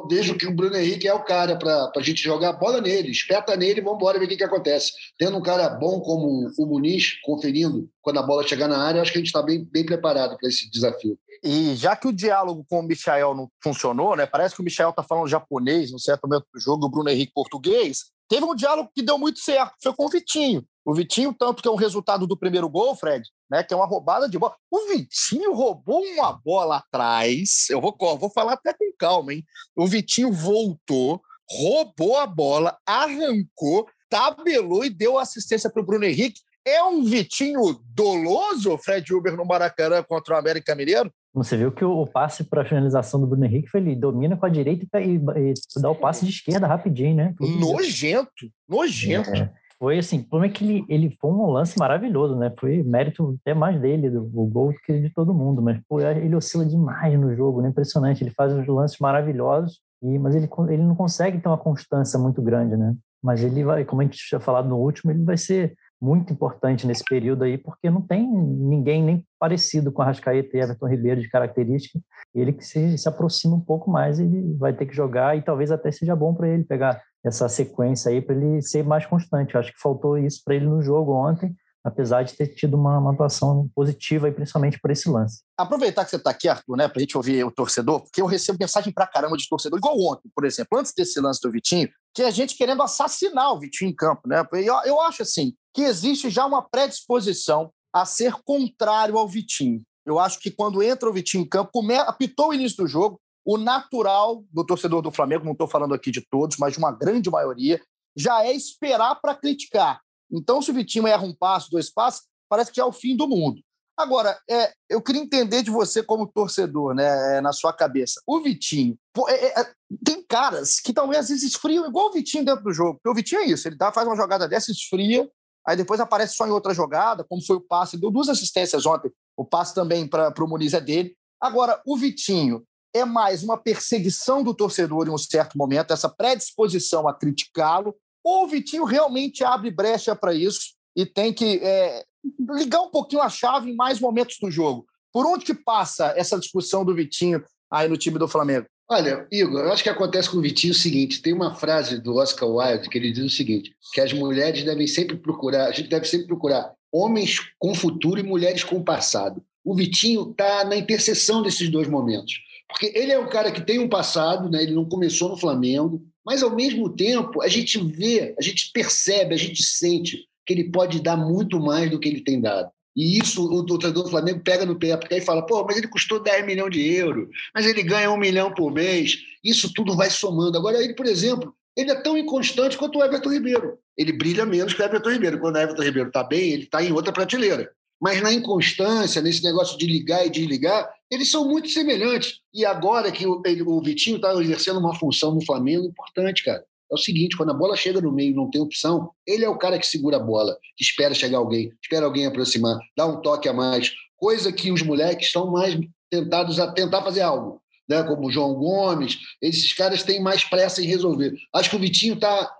[0.09, 3.11] vejo que o Bruno Henrique é o cara para a gente jogar a bola nele,
[3.11, 4.93] espeta nele e vamos embora ver o que, que acontece.
[5.19, 9.13] Tendo um cara bom como o Muniz, conferindo quando a bola chegar na área, acho
[9.13, 11.19] que a gente está bem, bem preparado para esse desafio.
[11.45, 14.25] E já que o diálogo com o Michael não funcionou, né?
[14.25, 17.33] Parece que o Michael está falando japonês no certo momento do jogo, o Bruno Henrique
[17.35, 18.07] português.
[18.29, 20.65] Teve um diálogo que deu muito certo, foi com o Vitinho.
[20.85, 23.63] O Vitinho, tanto que é um resultado do primeiro gol, Fred, né?
[23.63, 24.55] Que é uma roubada de bola.
[24.71, 27.67] O Vitinho roubou uma bola atrás.
[27.69, 29.45] Eu vou, vou falar até com calma, hein?
[29.77, 36.41] O Vitinho voltou, roubou a bola, arrancou, tabelou e deu assistência para o Bruno Henrique.
[36.65, 41.13] É um Vitinho doloso, Fred Uber, no Maracanã contra o América Mineiro?
[41.39, 44.47] Você viu que o passe para a finalização do Bruno Henrique foi ele domina com
[44.47, 47.35] a direita e, e, e dá o passe de esquerda rapidinho, né?
[47.41, 49.31] Nojento, nojento.
[49.31, 52.53] É, foi assim, o problema é que ele, ele foi um lance maravilhoso, né?
[52.59, 55.63] Foi mérito até mais dele, do, o gol, do que de todo mundo.
[55.63, 57.69] Mas pô, ele oscila demais no jogo, né?
[57.69, 58.23] Impressionante.
[58.25, 62.43] Ele faz uns lances maravilhosos, e, mas ele, ele não consegue ter uma constância muito
[62.43, 62.95] grande, né?
[63.23, 66.87] Mas ele vai, como a gente tinha falado no último, ele vai ser muito importante
[66.87, 71.21] nesse período aí, porque não tem ninguém nem parecido com a Rascaeta e Everton Ribeiro
[71.21, 71.99] de característica.
[72.35, 75.71] Ele que se, se aproxima um pouco mais, ele vai ter que jogar e talvez
[75.71, 79.55] até seja bom para ele pegar essa sequência aí para ele ser mais constante.
[79.55, 82.99] Eu acho que faltou isso para ele no jogo ontem, apesar de ter tido uma,
[82.99, 85.43] uma atuação positiva, e principalmente por esse lance.
[85.57, 88.27] Aproveitar que você está aqui, Arthur, né, para a gente ouvir o torcedor, porque eu
[88.27, 91.89] recebo mensagem para caramba de torcedor, igual ontem, por exemplo, antes desse lance do Vitinho,
[92.15, 94.23] que a gente querendo assassinar o Vitinho em campo.
[94.27, 94.45] Né?
[94.53, 99.81] Eu, eu acho assim que existe já uma predisposição a ser contrário ao Vitinho.
[100.05, 103.57] Eu acho que quando entra o Vitinho em campo, apitou o início do jogo, o
[103.57, 107.31] natural do torcedor do Flamengo, não estou falando aqui de todos, mas de uma grande
[107.31, 107.81] maioria,
[108.17, 110.01] já é esperar para criticar.
[110.29, 113.29] Então, se o Vitinho erra um passo, dois passos, parece que é o fim do
[113.29, 113.63] mundo.
[113.97, 118.21] Agora, é, eu queria entender de você como torcedor, né, é, na sua cabeça.
[118.27, 119.73] O Vitinho, pô, é, é,
[120.05, 122.95] tem caras que talvez às vezes esfriam igual o Vitinho dentro do jogo.
[122.95, 125.31] Porque o Vitinho é isso, ele dá, faz uma jogada dessa, esfria,
[125.67, 129.11] aí depois aparece só em outra jogada, como foi o passe, deu duas assistências ontem,
[129.37, 131.17] o passe também para o Muniz é dele.
[131.41, 137.07] Agora, o Vitinho é mais uma perseguição do torcedor em um certo momento, essa predisposição
[137.07, 137.95] a criticá-lo,
[138.25, 142.05] ou o Vitinho realmente abre brecha para isso e tem que é,
[142.51, 144.87] ligar um pouquinho a chave em mais momentos do jogo.
[145.13, 148.67] Por onde que passa essa discussão do Vitinho aí no time do Flamengo?
[148.91, 152.17] Olha, Igor, eu acho que acontece com o Vitinho o seguinte: tem uma frase do
[152.17, 155.89] Oscar Wilde que ele diz o seguinte: que as mulheres devem sempre procurar, a gente
[155.89, 159.43] deve sempre procurar homens com futuro e mulheres com passado.
[159.63, 162.33] O Vitinho está na interseção desses dois momentos.
[162.67, 164.63] Porque ele é um cara que tem um passado, né?
[164.63, 169.35] ele não começou no Flamengo, mas ao mesmo tempo a gente vê, a gente percebe,
[169.35, 172.71] a gente sente que ele pode dar muito mais do que ele tem dado.
[172.99, 175.87] E isso o torcedor do Flamengo pega no pé, porque aí fala, pô, mas ele
[175.87, 179.19] custou 10 milhões de euros, mas ele ganha um milhão por mês.
[179.45, 180.59] Isso tudo vai somando.
[180.59, 183.79] Agora, ele, por exemplo, ele é tão inconstante quanto o Everton Ribeiro.
[183.97, 185.39] Ele brilha menos que o Everton Ribeiro.
[185.39, 187.71] Quando o Everton Ribeiro está bem, ele está em outra prateleira.
[188.01, 192.41] Mas na inconstância, nesse negócio de ligar e desligar, eles são muito semelhantes.
[192.53, 196.65] E agora que o, ele, o Vitinho está exercendo uma função no Flamengo importante, cara.
[196.91, 199.49] É o seguinte, quando a bola chega no meio e não tem opção, ele é
[199.49, 203.21] o cara que segura a bola, que espera chegar alguém, espera alguém aproximar, dá um
[203.21, 205.79] toque a mais, coisa que os moleques estão mais
[206.11, 208.03] tentados a tentar fazer algo, né?
[208.03, 211.35] como o João Gomes, esses caras têm mais pressa em resolver.
[211.55, 212.51] Acho que o Vitinho está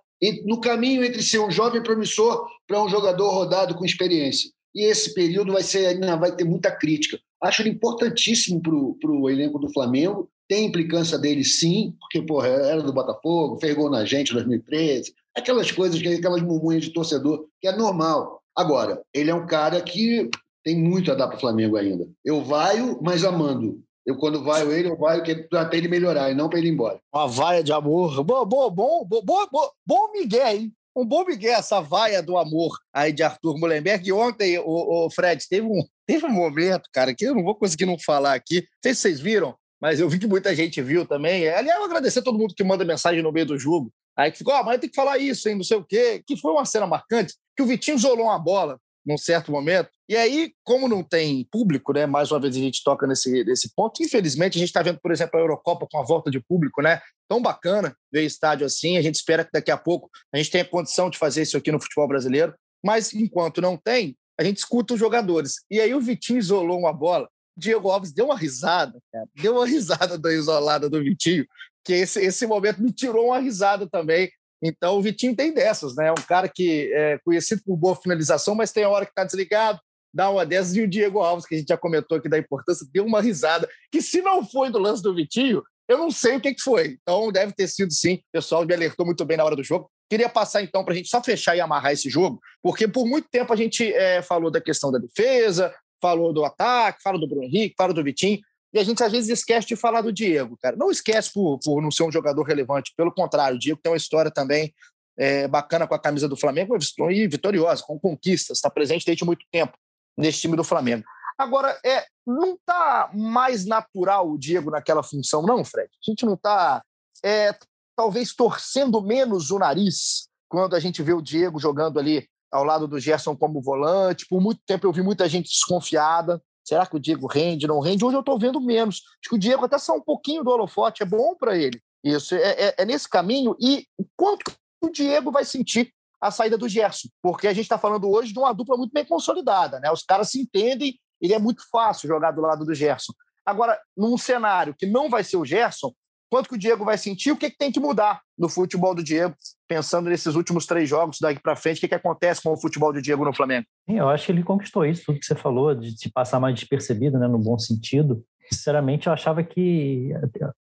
[0.45, 4.51] no caminho entre ser um jovem promissor para um jogador rodado com experiência.
[4.75, 7.19] E esse período vai ser ainda vai ter muita crítica.
[7.43, 12.83] Acho ele importantíssimo para o elenco do Flamengo tem implicância dele, sim, porque, porra, era
[12.83, 17.69] do Botafogo, fez gol na gente em 2013, aquelas coisas, aquelas murmunhas de torcedor, que
[17.69, 18.43] é normal.
[18.57, 20.29] Agora, ele é um cara que
[20.65, 22.09] tem muito a dar para o Flamengo ainda.
[22.25, 23.81] Eu vaio, mas amando.
[24.05, 26.99] Eu, quando vaio ele, eu vaio até ele melhorar e não para ele ir embora.
[27.15, 28.25] Uma vaia de amor.
[28.25, 30.73] Bom, bom, bom, bom, bom, bom Miguel, hein?
[30.97, 34.09] Um bom Miguel, essa vaia do amor aí de Arthur Mullenberg.
[34.09, 37.55] E ontem, o, o Fred, teve um, teve um momento, cara, que eu não vou
[37.55, 38.63] conseguir não falar aqui.
[38.63, 41.49] Não sei se vocês viram, mas eu vi que muita gente viu também.
[41.49, 43.93] Aliás, eu agradecer a todo mundo que manda mensagem no meio do jogo.
[44.17, 46.23] Aí que ficou, ah, mas tem que falar isso, hein, não sei o quê.
[46.27, 49.89] Que foi uma cena marcante, que o Vitinho isolou uma bola num certo momento.
[50.09, 52.05] E aí, como não tem público, né?
[52.05, 54.03] Mais uma vez a gente toca nesse, nesse ponto.
[54.03, 57.01] Infelizmente, a gente está vendo, por exemplo, a Eurocopa com a volta de público, né?
[57.29, 58.99] Tão bacana ver estádio assim.
[58.99, 61.73] A gente espera que daqui a pouco a gente tenha condição de fazer isso aqui
[61.73, 62.55] no futebol brasileiro.
[62.85, 65.57] Mas enquanto não tem, a gente escuta os jogadores.
[65.71, 69.27] E aí o Vitinho isolou uma bola Diego Alves deu uma risada, cara.
[69.35, 71.47] Deu uma risada da isolada do Vitinho,
[71.85, 74.31] que esse, esse momento me tirou uma risada também.
[74.63, 76.09] Então, o Vitinho tem dessas, né?
[76.09, 79.25] É um cara que é conhecido por boa finalização, mas tem a hora que está
[79.25, 79.81] desligado,
[80.13, 80.75] dá uma dessas.
[80.75, 83.69] E o Diego Alves, que a gente já comentou aqui da importância, deu uma risada,
[83.91, 86.99] que se não foi do lance do Vitinho, eu não sei o que, que foi.
[87.01, 88.15] Então, deve ter sido sim.
[88.15, 89.91] O pessoal me alertou muito bem na hora do jogo.
[90.11, 93.29] Queria passar, então, para a gente só fechar e amarrar esse jogo, porque por muito
[93.31, 97.45] tempo a gente é, falou da questão da defesa, falou do ataque, fala do Bruno
[97.45, 98.41] Henrique, fala do Vitinho,
[98.73, 100.77] e a gente às vezes esquece de falar do Diego, cara.
[100.77, 103.97] Não esquece por, por não ser um jogador relevante, pelo contrário, o Diego tem uma
[103.97, 104.75] história também
[105.19, 106.77] é, bacana com a camisa do Flamengo
[107.11, 109.77] e vitoriosa, com conquistas, está presente desde muito tempo
[110.17, 111.05] nesse time do Flamengo.
[111.37, 115.89] Agora, é, não está mais natural o Diego naquela função, não, Fred?
[115.89, 116.83] A gente não está,
[117.25, 117.57] é,
[117.97, 122.87] talvez, torcendo menos o nariz quando a gente vê o Diego jogando ali ao lado
[122.89, 124.27] do Gerson como volante.
[124.27, 126.43] Por muito tempo eu vi muita gente desconfiada.
[126.65, 128.05] Será que o Diego rende, não rende?
[128.05, 128.97] Hoje eu estou vendo menos.
[128.97, 131.81] Acho que o Diego até saiu um pouquinho do holofote, é bom para ele.
[132.05, 133.57] Isso, é, é, é, nesse caminho.
[133.61, 137.09] E quanto o Diego vai sentir a saída do Gerson?
[137.23, 139.81] Porque a gente está falando hoje de uma dupla muito bem consolidada.
[139.81, 139.91] Né?
[139.91, 143.13] Os caras se entendem, ele é muito fácil jogar do lado do Gerson.
[143.45, 145.93] Agora, num cenário que não vai ser o Gerson,
[146.31, 149.03] quanto que o Diego vai sentir, o que, que tem que mudar no futebol do
[149.03, 149.35] Diego,
[149.67, 152.93] pensando nesses últimos três jogos daqui para frente, o que, que acontece com o futebol
[152.93, 153.67] do Diego no Flamengo?
[153.89, 157.19] Eu acho que ele conquistou isso, tudo que você falou, de se passar mais despercebido,
[157.19, 158.23] né, no bom sentido.
[158.51, 160.11] Sinceramente, eu achava que,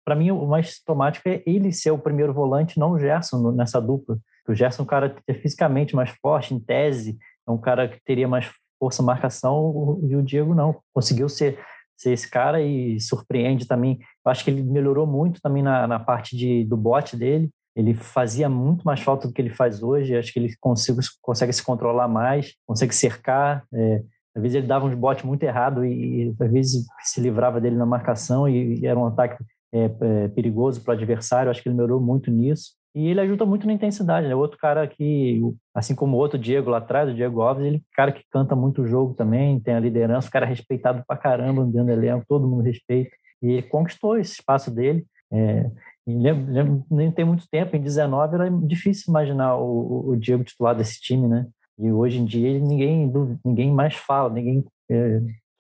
[0.04, 3.80] para mim, o mais sintomático é ele ser o primeiro volante, não o Gerson nessa
[3.80, 4.18] dupla.
[4.48, 8.00] O Gerson é um cara é fisicamente mais forte, em tese, é um cara que
[8.04, 8.50] teria mais
[8.80, 10.78] força marcação, e o Diego não.
[10.94, 11.60] Conseguiu ser
[11.98, 14.00] ser esse cara e surpreende também.
[14.26, 17.50] Eu acho que ele melhorou muito também na, na parte de, do bote dele.
[17.76, 20.16] Ele fazia muito mais falta do que ele faz hoje.
[20.16, 23.66] Acho que ele consigo, consegue se controlar mais, consegue cercar.
[23.74, 24.04] É,
[24.36, 27.76] às vezes ele dava uns botes muito errado e, e, às vezes se livrava dele
[27.76, 31.52] na marcação e, e era um ataque é, é, perigoso para o adversário.
[31.52, 32.74] Acho que ele melhorou muito nisso.
[32.96, 34.34] E ele ajuda muito na intensidade, né?
[34.34, 35.42] Outro cara que,
[35.74, 38.56] assim como o outro Diego lá atrás, o Diego Alves, ele é cara que canta
[38.56, 41.92] muito o jogo também, tem a liderança, o cara é respeitado pra caramba dentro do
[41.92, 43.12] elenco, todo mundo respeita.
[43.42, 45.06] E ele conquistou esse espaço dele.
[45.30, 45.70] É,
[46.08, 51.28] nem tem muito tempo, em 19 era difícil imaginar o, o, Diego titular desse time,
[51.28, 51.48] né?
[51.78, 53.12] E hoje em dia ninguém,
[53.44, 54.64] ninguém mais fala, ninguém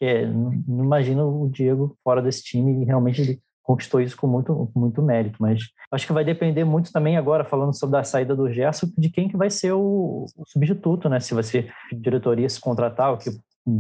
[0.01, 4.71] é, não imagina o Diego fora desse time e realmente ele conquistou isso com muito,
[4.75, 5.38] muito mérito.
[5.39, 9.10] Mas acho que vai depender muito também agora, falando sobre a saída do Gerson, de
[9.10, 11.19] quem que vai ser o, o substituto, né?
[11.19, 13.30] Se vai ser diretoria se contratar, o que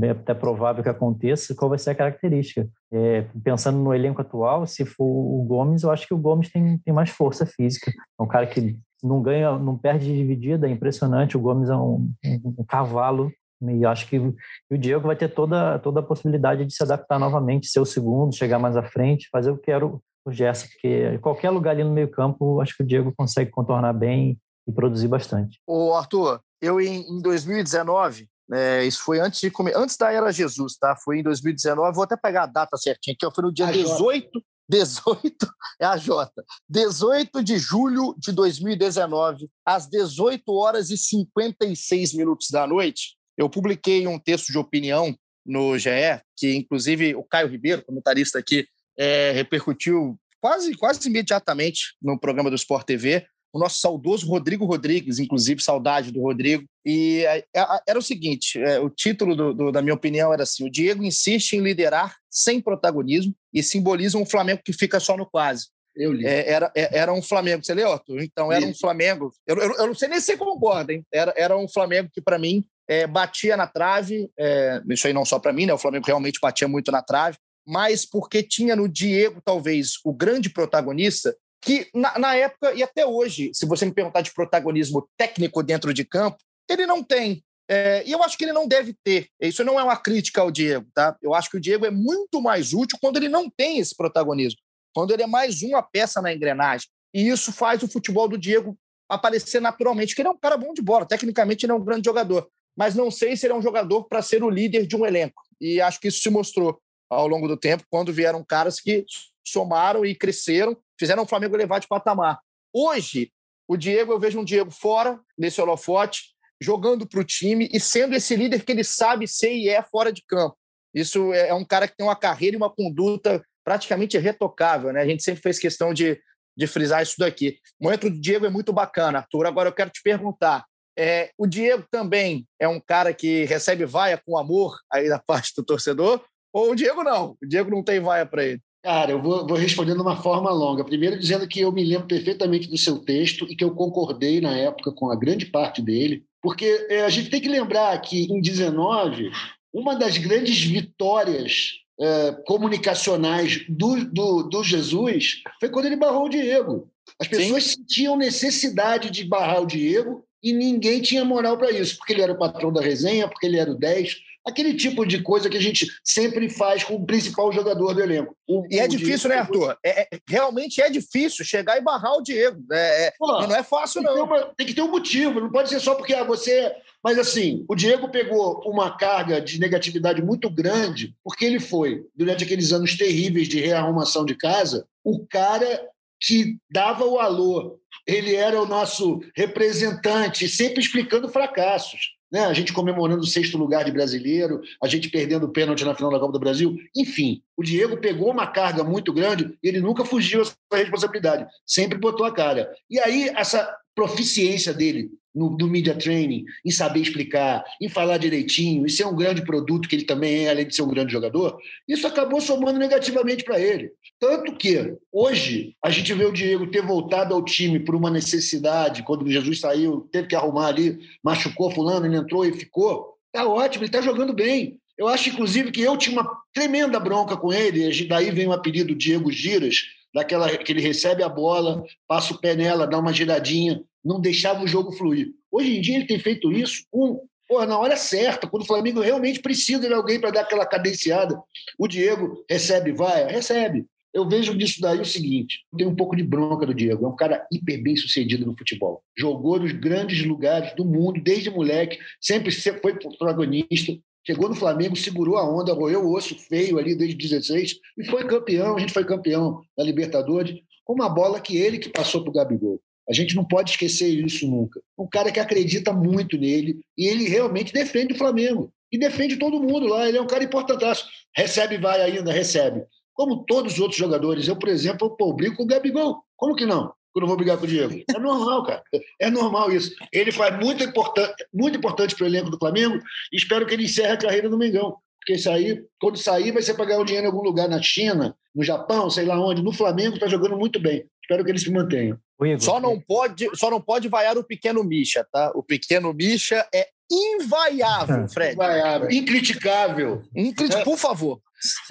[0.01, 2.67] é até provável que aconteça, qual vai ser a característica.
[2.91, 6.79] É, pensando no elenco atual, se for o Gomes, eu acho que o Gomes tem,
[6.79, 7.91] tem mais força física.
[8.19, 11.37] É um cara que não ganha, não perde de dividida, é impressionante.
[11.37, 15.79] O Gomes é um, um, um cavalo e acho que o Diego vai ter toda,
[15.79, 19.51] toda a possibilidade de se adaptar novamente, ser o segundo, chegar mais à frente, fazer
[19.51, 22.81] o que era o, Gerson, porque em qualquer lugar ali no meio campo, acho que
[22.81, 25.59] o Diego consegue contornar bem e produzir bastante.
[25.67, 30.31] Ô Arthur, eu em, em 2019, É, isso foi antes de comer, antes da era
[30.31, 30.95] Jesus, tá?
[30.95, 31.95] Foi em 2019.
[31.95, 33.25] Vou até pegar a data certinha aqui.
[33.25, 34.29] Ó, foi no dia a 18,
[34.69, 35.35] 18,
[35.81, 36.31] é a J.
[36.69, 43.15] 18 de julho de 2019, às 18 horas e 56 minutos da noite.
[43.37, 45.89] Eu publiquei um texto de opinião no GE,
[46.35, 48.67] que inclusive o Caio Ribeiro, comentarista aqui,
[48.97, 55.17] é, repercutiu quase, quase imediatamente no programa do Sport TV o nosso saudoso Rodrigo Rodrigues,
[55.17, 56.65] inclusive, saudade do Rodrigo.
[56.85, 60.43] E é, é, era o seguinte: é, o título do, do, da minha opinião era
[60.43, 65.15] assim: o Diego insiste em liderar sem protagonismo e simboliza um Flamengo que fica só
[65.15, 65.67] no quase.
[65.95, 66.25] Eu li.
[66.25, 67.63] É, era, era um Flamengo.
[67.63, 68.21] Você leu, Arthur?
[68.21, 69.31] Então, era um Flamengo.
[69.47, 71.05] Eu, eu, eu, não sei nem se você concorda, hein?
[71.09, 74.29] Era, era um Flamengo que, para mim, é, batia na trave.
[74.37, 75.73] É, isso aí não só para mim, né?
[75.73, 80.49] O Flamengo realmente batia muito na trave, mas porque tinha no Diego, talvez, o grande
[80.49, 85.63] protagonista, que na, na, época e até hoje, se você me perguntar de protagonismo técnico
[85.63, 86.37] dentro de campo,
[86.69, 87.43] ele não tem.
[87.67, 89.27] É, e eu acho que ele não deve ter.
[89.41, 91.17] Isso não é uma crítica ao Diego, tá?
[91.21, 94.59] Eu acho que o Diego é muito mais útil quando ele não tem esse protagonismo,
[94.93, 96.87] quando ele é mais uma peça na engrenagem.
[97.13, 98.77] E isso faz o futebol do Diego
[99.09, 102.05] aparecer naturalmente, que ele é um cara bom de bola, tecnicamente ele é um grande
[102.05, 105.05] jogador, mas não sei se ele é um jogador para ser o líder de um
[105.05, 105.41] elenco.
[105.59, 109.05] E acho que isso se mostrou ao longo do tempo, quando vieram caras que
[109.45, 112.39] somaram e cresceram, fizeram o Flamengo levar de patamar.
[112.73, 113.31] Hoje,
[113.67, 118.15] o Diego, eu vejo um Diego fora desse holofote, jogando para o time e sendo
[118.15, 120.57] esse líder que ele sabe ser e é fora de campo.
[120.93, 125.01] Isso é, é um cara que tem uma carreira e uma conduta praticamente retocável, né?
[125.01, 126.19] A gente sempre fez questão de,
[126.55, 127.59] de frisar isso daqui.
[127.79, 129.45] O momento do Diego é muito bacana, Arthur.
[129.45, 130.65] Agora eu quero te perguntar:
[130.97, 135.53] é, o Diego também é um cara que recebe vaia com amor aí da parte
[135.55, 136.21] do torcedor?
[136.53, 137.35] Ou o Diego não?
[137.41, 138.61] O Diego não tem vaia para ele?
[138.85, 140.83] Cara, eu vou, vou responder de uma forma longa.
[140.83, 144.55] Primeiro, dizendo que eu me lembro perfeitamente do seu texto e que eu concordei na
[144.55, 148.39] época com a grande parte dele, porque é, a gente tem que lembrar que em
[148.39, 149.31] 19,
[149.73, 156.29] uma das grandes vitórias é, comunicacionais do, do, do, Jesus foi quando ele barrou o
[156.29, 156.87] Diego.
[157.19, 157.69] As pessoas Sim.
[157.77, 162.31] sentiam necessidade de barrar o Diego e ninguém tinha moral para isso, porque ele era
[162.31, 165.61] o patrão da resenha, porque ele era o 10, aquele tipo de coisa que a
[165.61, 168.37] gente sempre faz com o principal jogador do elenco.
[168.47, 169.75] O, e é difícil, né, Arthur?
[169.83, 172.63] É, é, realmente é difícil chegar e barrar o Diego.
[172.71, 174.23] É, é Pô, não é fácil, tem não.
[174.23, 176.71] Uma, tem que ter um motivo, não pode ser só porque ah, você.
[177.03, 182.43] Mas assim, o Diego pegou uma carga de negatividade muito grande, porque ele foi, durante
[182.43, 185.89] aqueles anos terríveis de rearrumação de casa, o cara
[186.21, 187.79] que dava o alô.
[188.07, 192.45] Ele era o nosso representante, sempre explicando fracassos né?
[192.45, 196.11] a gente comemorando o sexto lugar de brasileiro, a gente perdendo o pênalti na final
[196.11, 196.75] da Copa do Brasil.
[196.95, 201.97] Enfim, o Diego pegou uma carga muito grande e ele nunca fugiu essa responsabilidade, sempre
[201.97, 202.69] botou a cara.
[202.89, 208.89] E aí, essa proficiência dele no, media training, em saber explicar, em falar direitinho, em
[208.89, 212.07] ser um grande produto, que ele também é, além de ser um grande jogador, isso
[212.07, 213.91] acabou somando negativamente para ele.
[214.19, 219.03] Tanto que, hoje, a gente vê o Diego ter voltado ao time por uma necessidade,
[219.03, 223.15] quando Jesus saiu, teve que arrumar ali, machucou fulano, ele entrou e ficou.
[223.31, 224.79] Tá ótimo, ele está jogando bem.
[224.97, 228.95] Eu acho, inclusive, que eu tinha uma tremenda bronca com ele, daí vem o apelido
[228.95, 233.83] Diego Giras, daquela que ele recebe a bola, passa o pé nela, dá uma giradinha,
[234.05, 235.33] não deixava o jogo fluir.
[235.51, 239.01] Hoje em dia ele tem feito isso com, porra, na hora certa, quando o Flamengo
[239.01, 241.41] realmente precisa de alguém para dar aquela cadenciada.
[241.77, 243.85] O Diego recebe, vai, recebe.
[244.13, 247.05] Eu vejo nisso daí o seguinte: tem um pouco de bronca do Diego.
[247.05, 249.03] É um cara hiper bem sucedido no futebol.
[249.17, 253.93] Jogou nos grandes lugares do mundo, desde moleque, sempre foi protagonista.
[254.25, 258.25] Chegou no Flamengo, segurou a onda, roeu o osso feio ali desde 16 e foi
[258.25, 258.75] campeão.
[258.75, 262.33] A gente foi campeão da Libertadores com uma bola que ele que passou para o
[262.33, 262.81] Gabigol.
[263.07, 264.81] A gente não pode esquecer isso nunca.
[264.97, 268.71] Um cara que acredita muito nele e ele realmente defende o Flamengo.
[268.91, 270.07] E defende todo mundo lá.
[270.07, 271.07] Ele é um cara importantaço.
[271.35, 272.83] Recebe, vai ainda, recebe.
[273.13, 274.47] Como todos os outros jogadores.
[274.47, 276.23] Eu, por exemplo, pô, brigo com o Gabigol.
[276.35, 276.93] Como que não?
[277.15, 278.03] Eu não vou brigar com o Diego.
[278.13, 278.83] É normal, cara.
[279.21, 279.95] É normal isso.
[280.11, 282.99] Ele faz muito importante, muito importante para o elenco do Flamengo
[283.31, 284.97] e espero que ele encerre a carreira no Mengão.
[285.19, 287.81] Porque isso aí, quando sair, vai ser para ganhar o dinheiro em algum lugar na
[287.81, 289.63] China, no Japão, sei lá onde.
[289.63, 291.05] No Flamengo está jogando muito bem.
[291.25, 292.19] Espero que ele se mantenha.
[292.39, 295.51] Igor, só não pode, só não pode vaiar o pequeno Misha, tá?
[295.55, 298.53] O pequeno Misha é invaiável, Fred.
[298.53, 300.21] Invaiável, incriticável.
[300.35, 300.83] Incrit...
[300.83, 301.41] Por favor.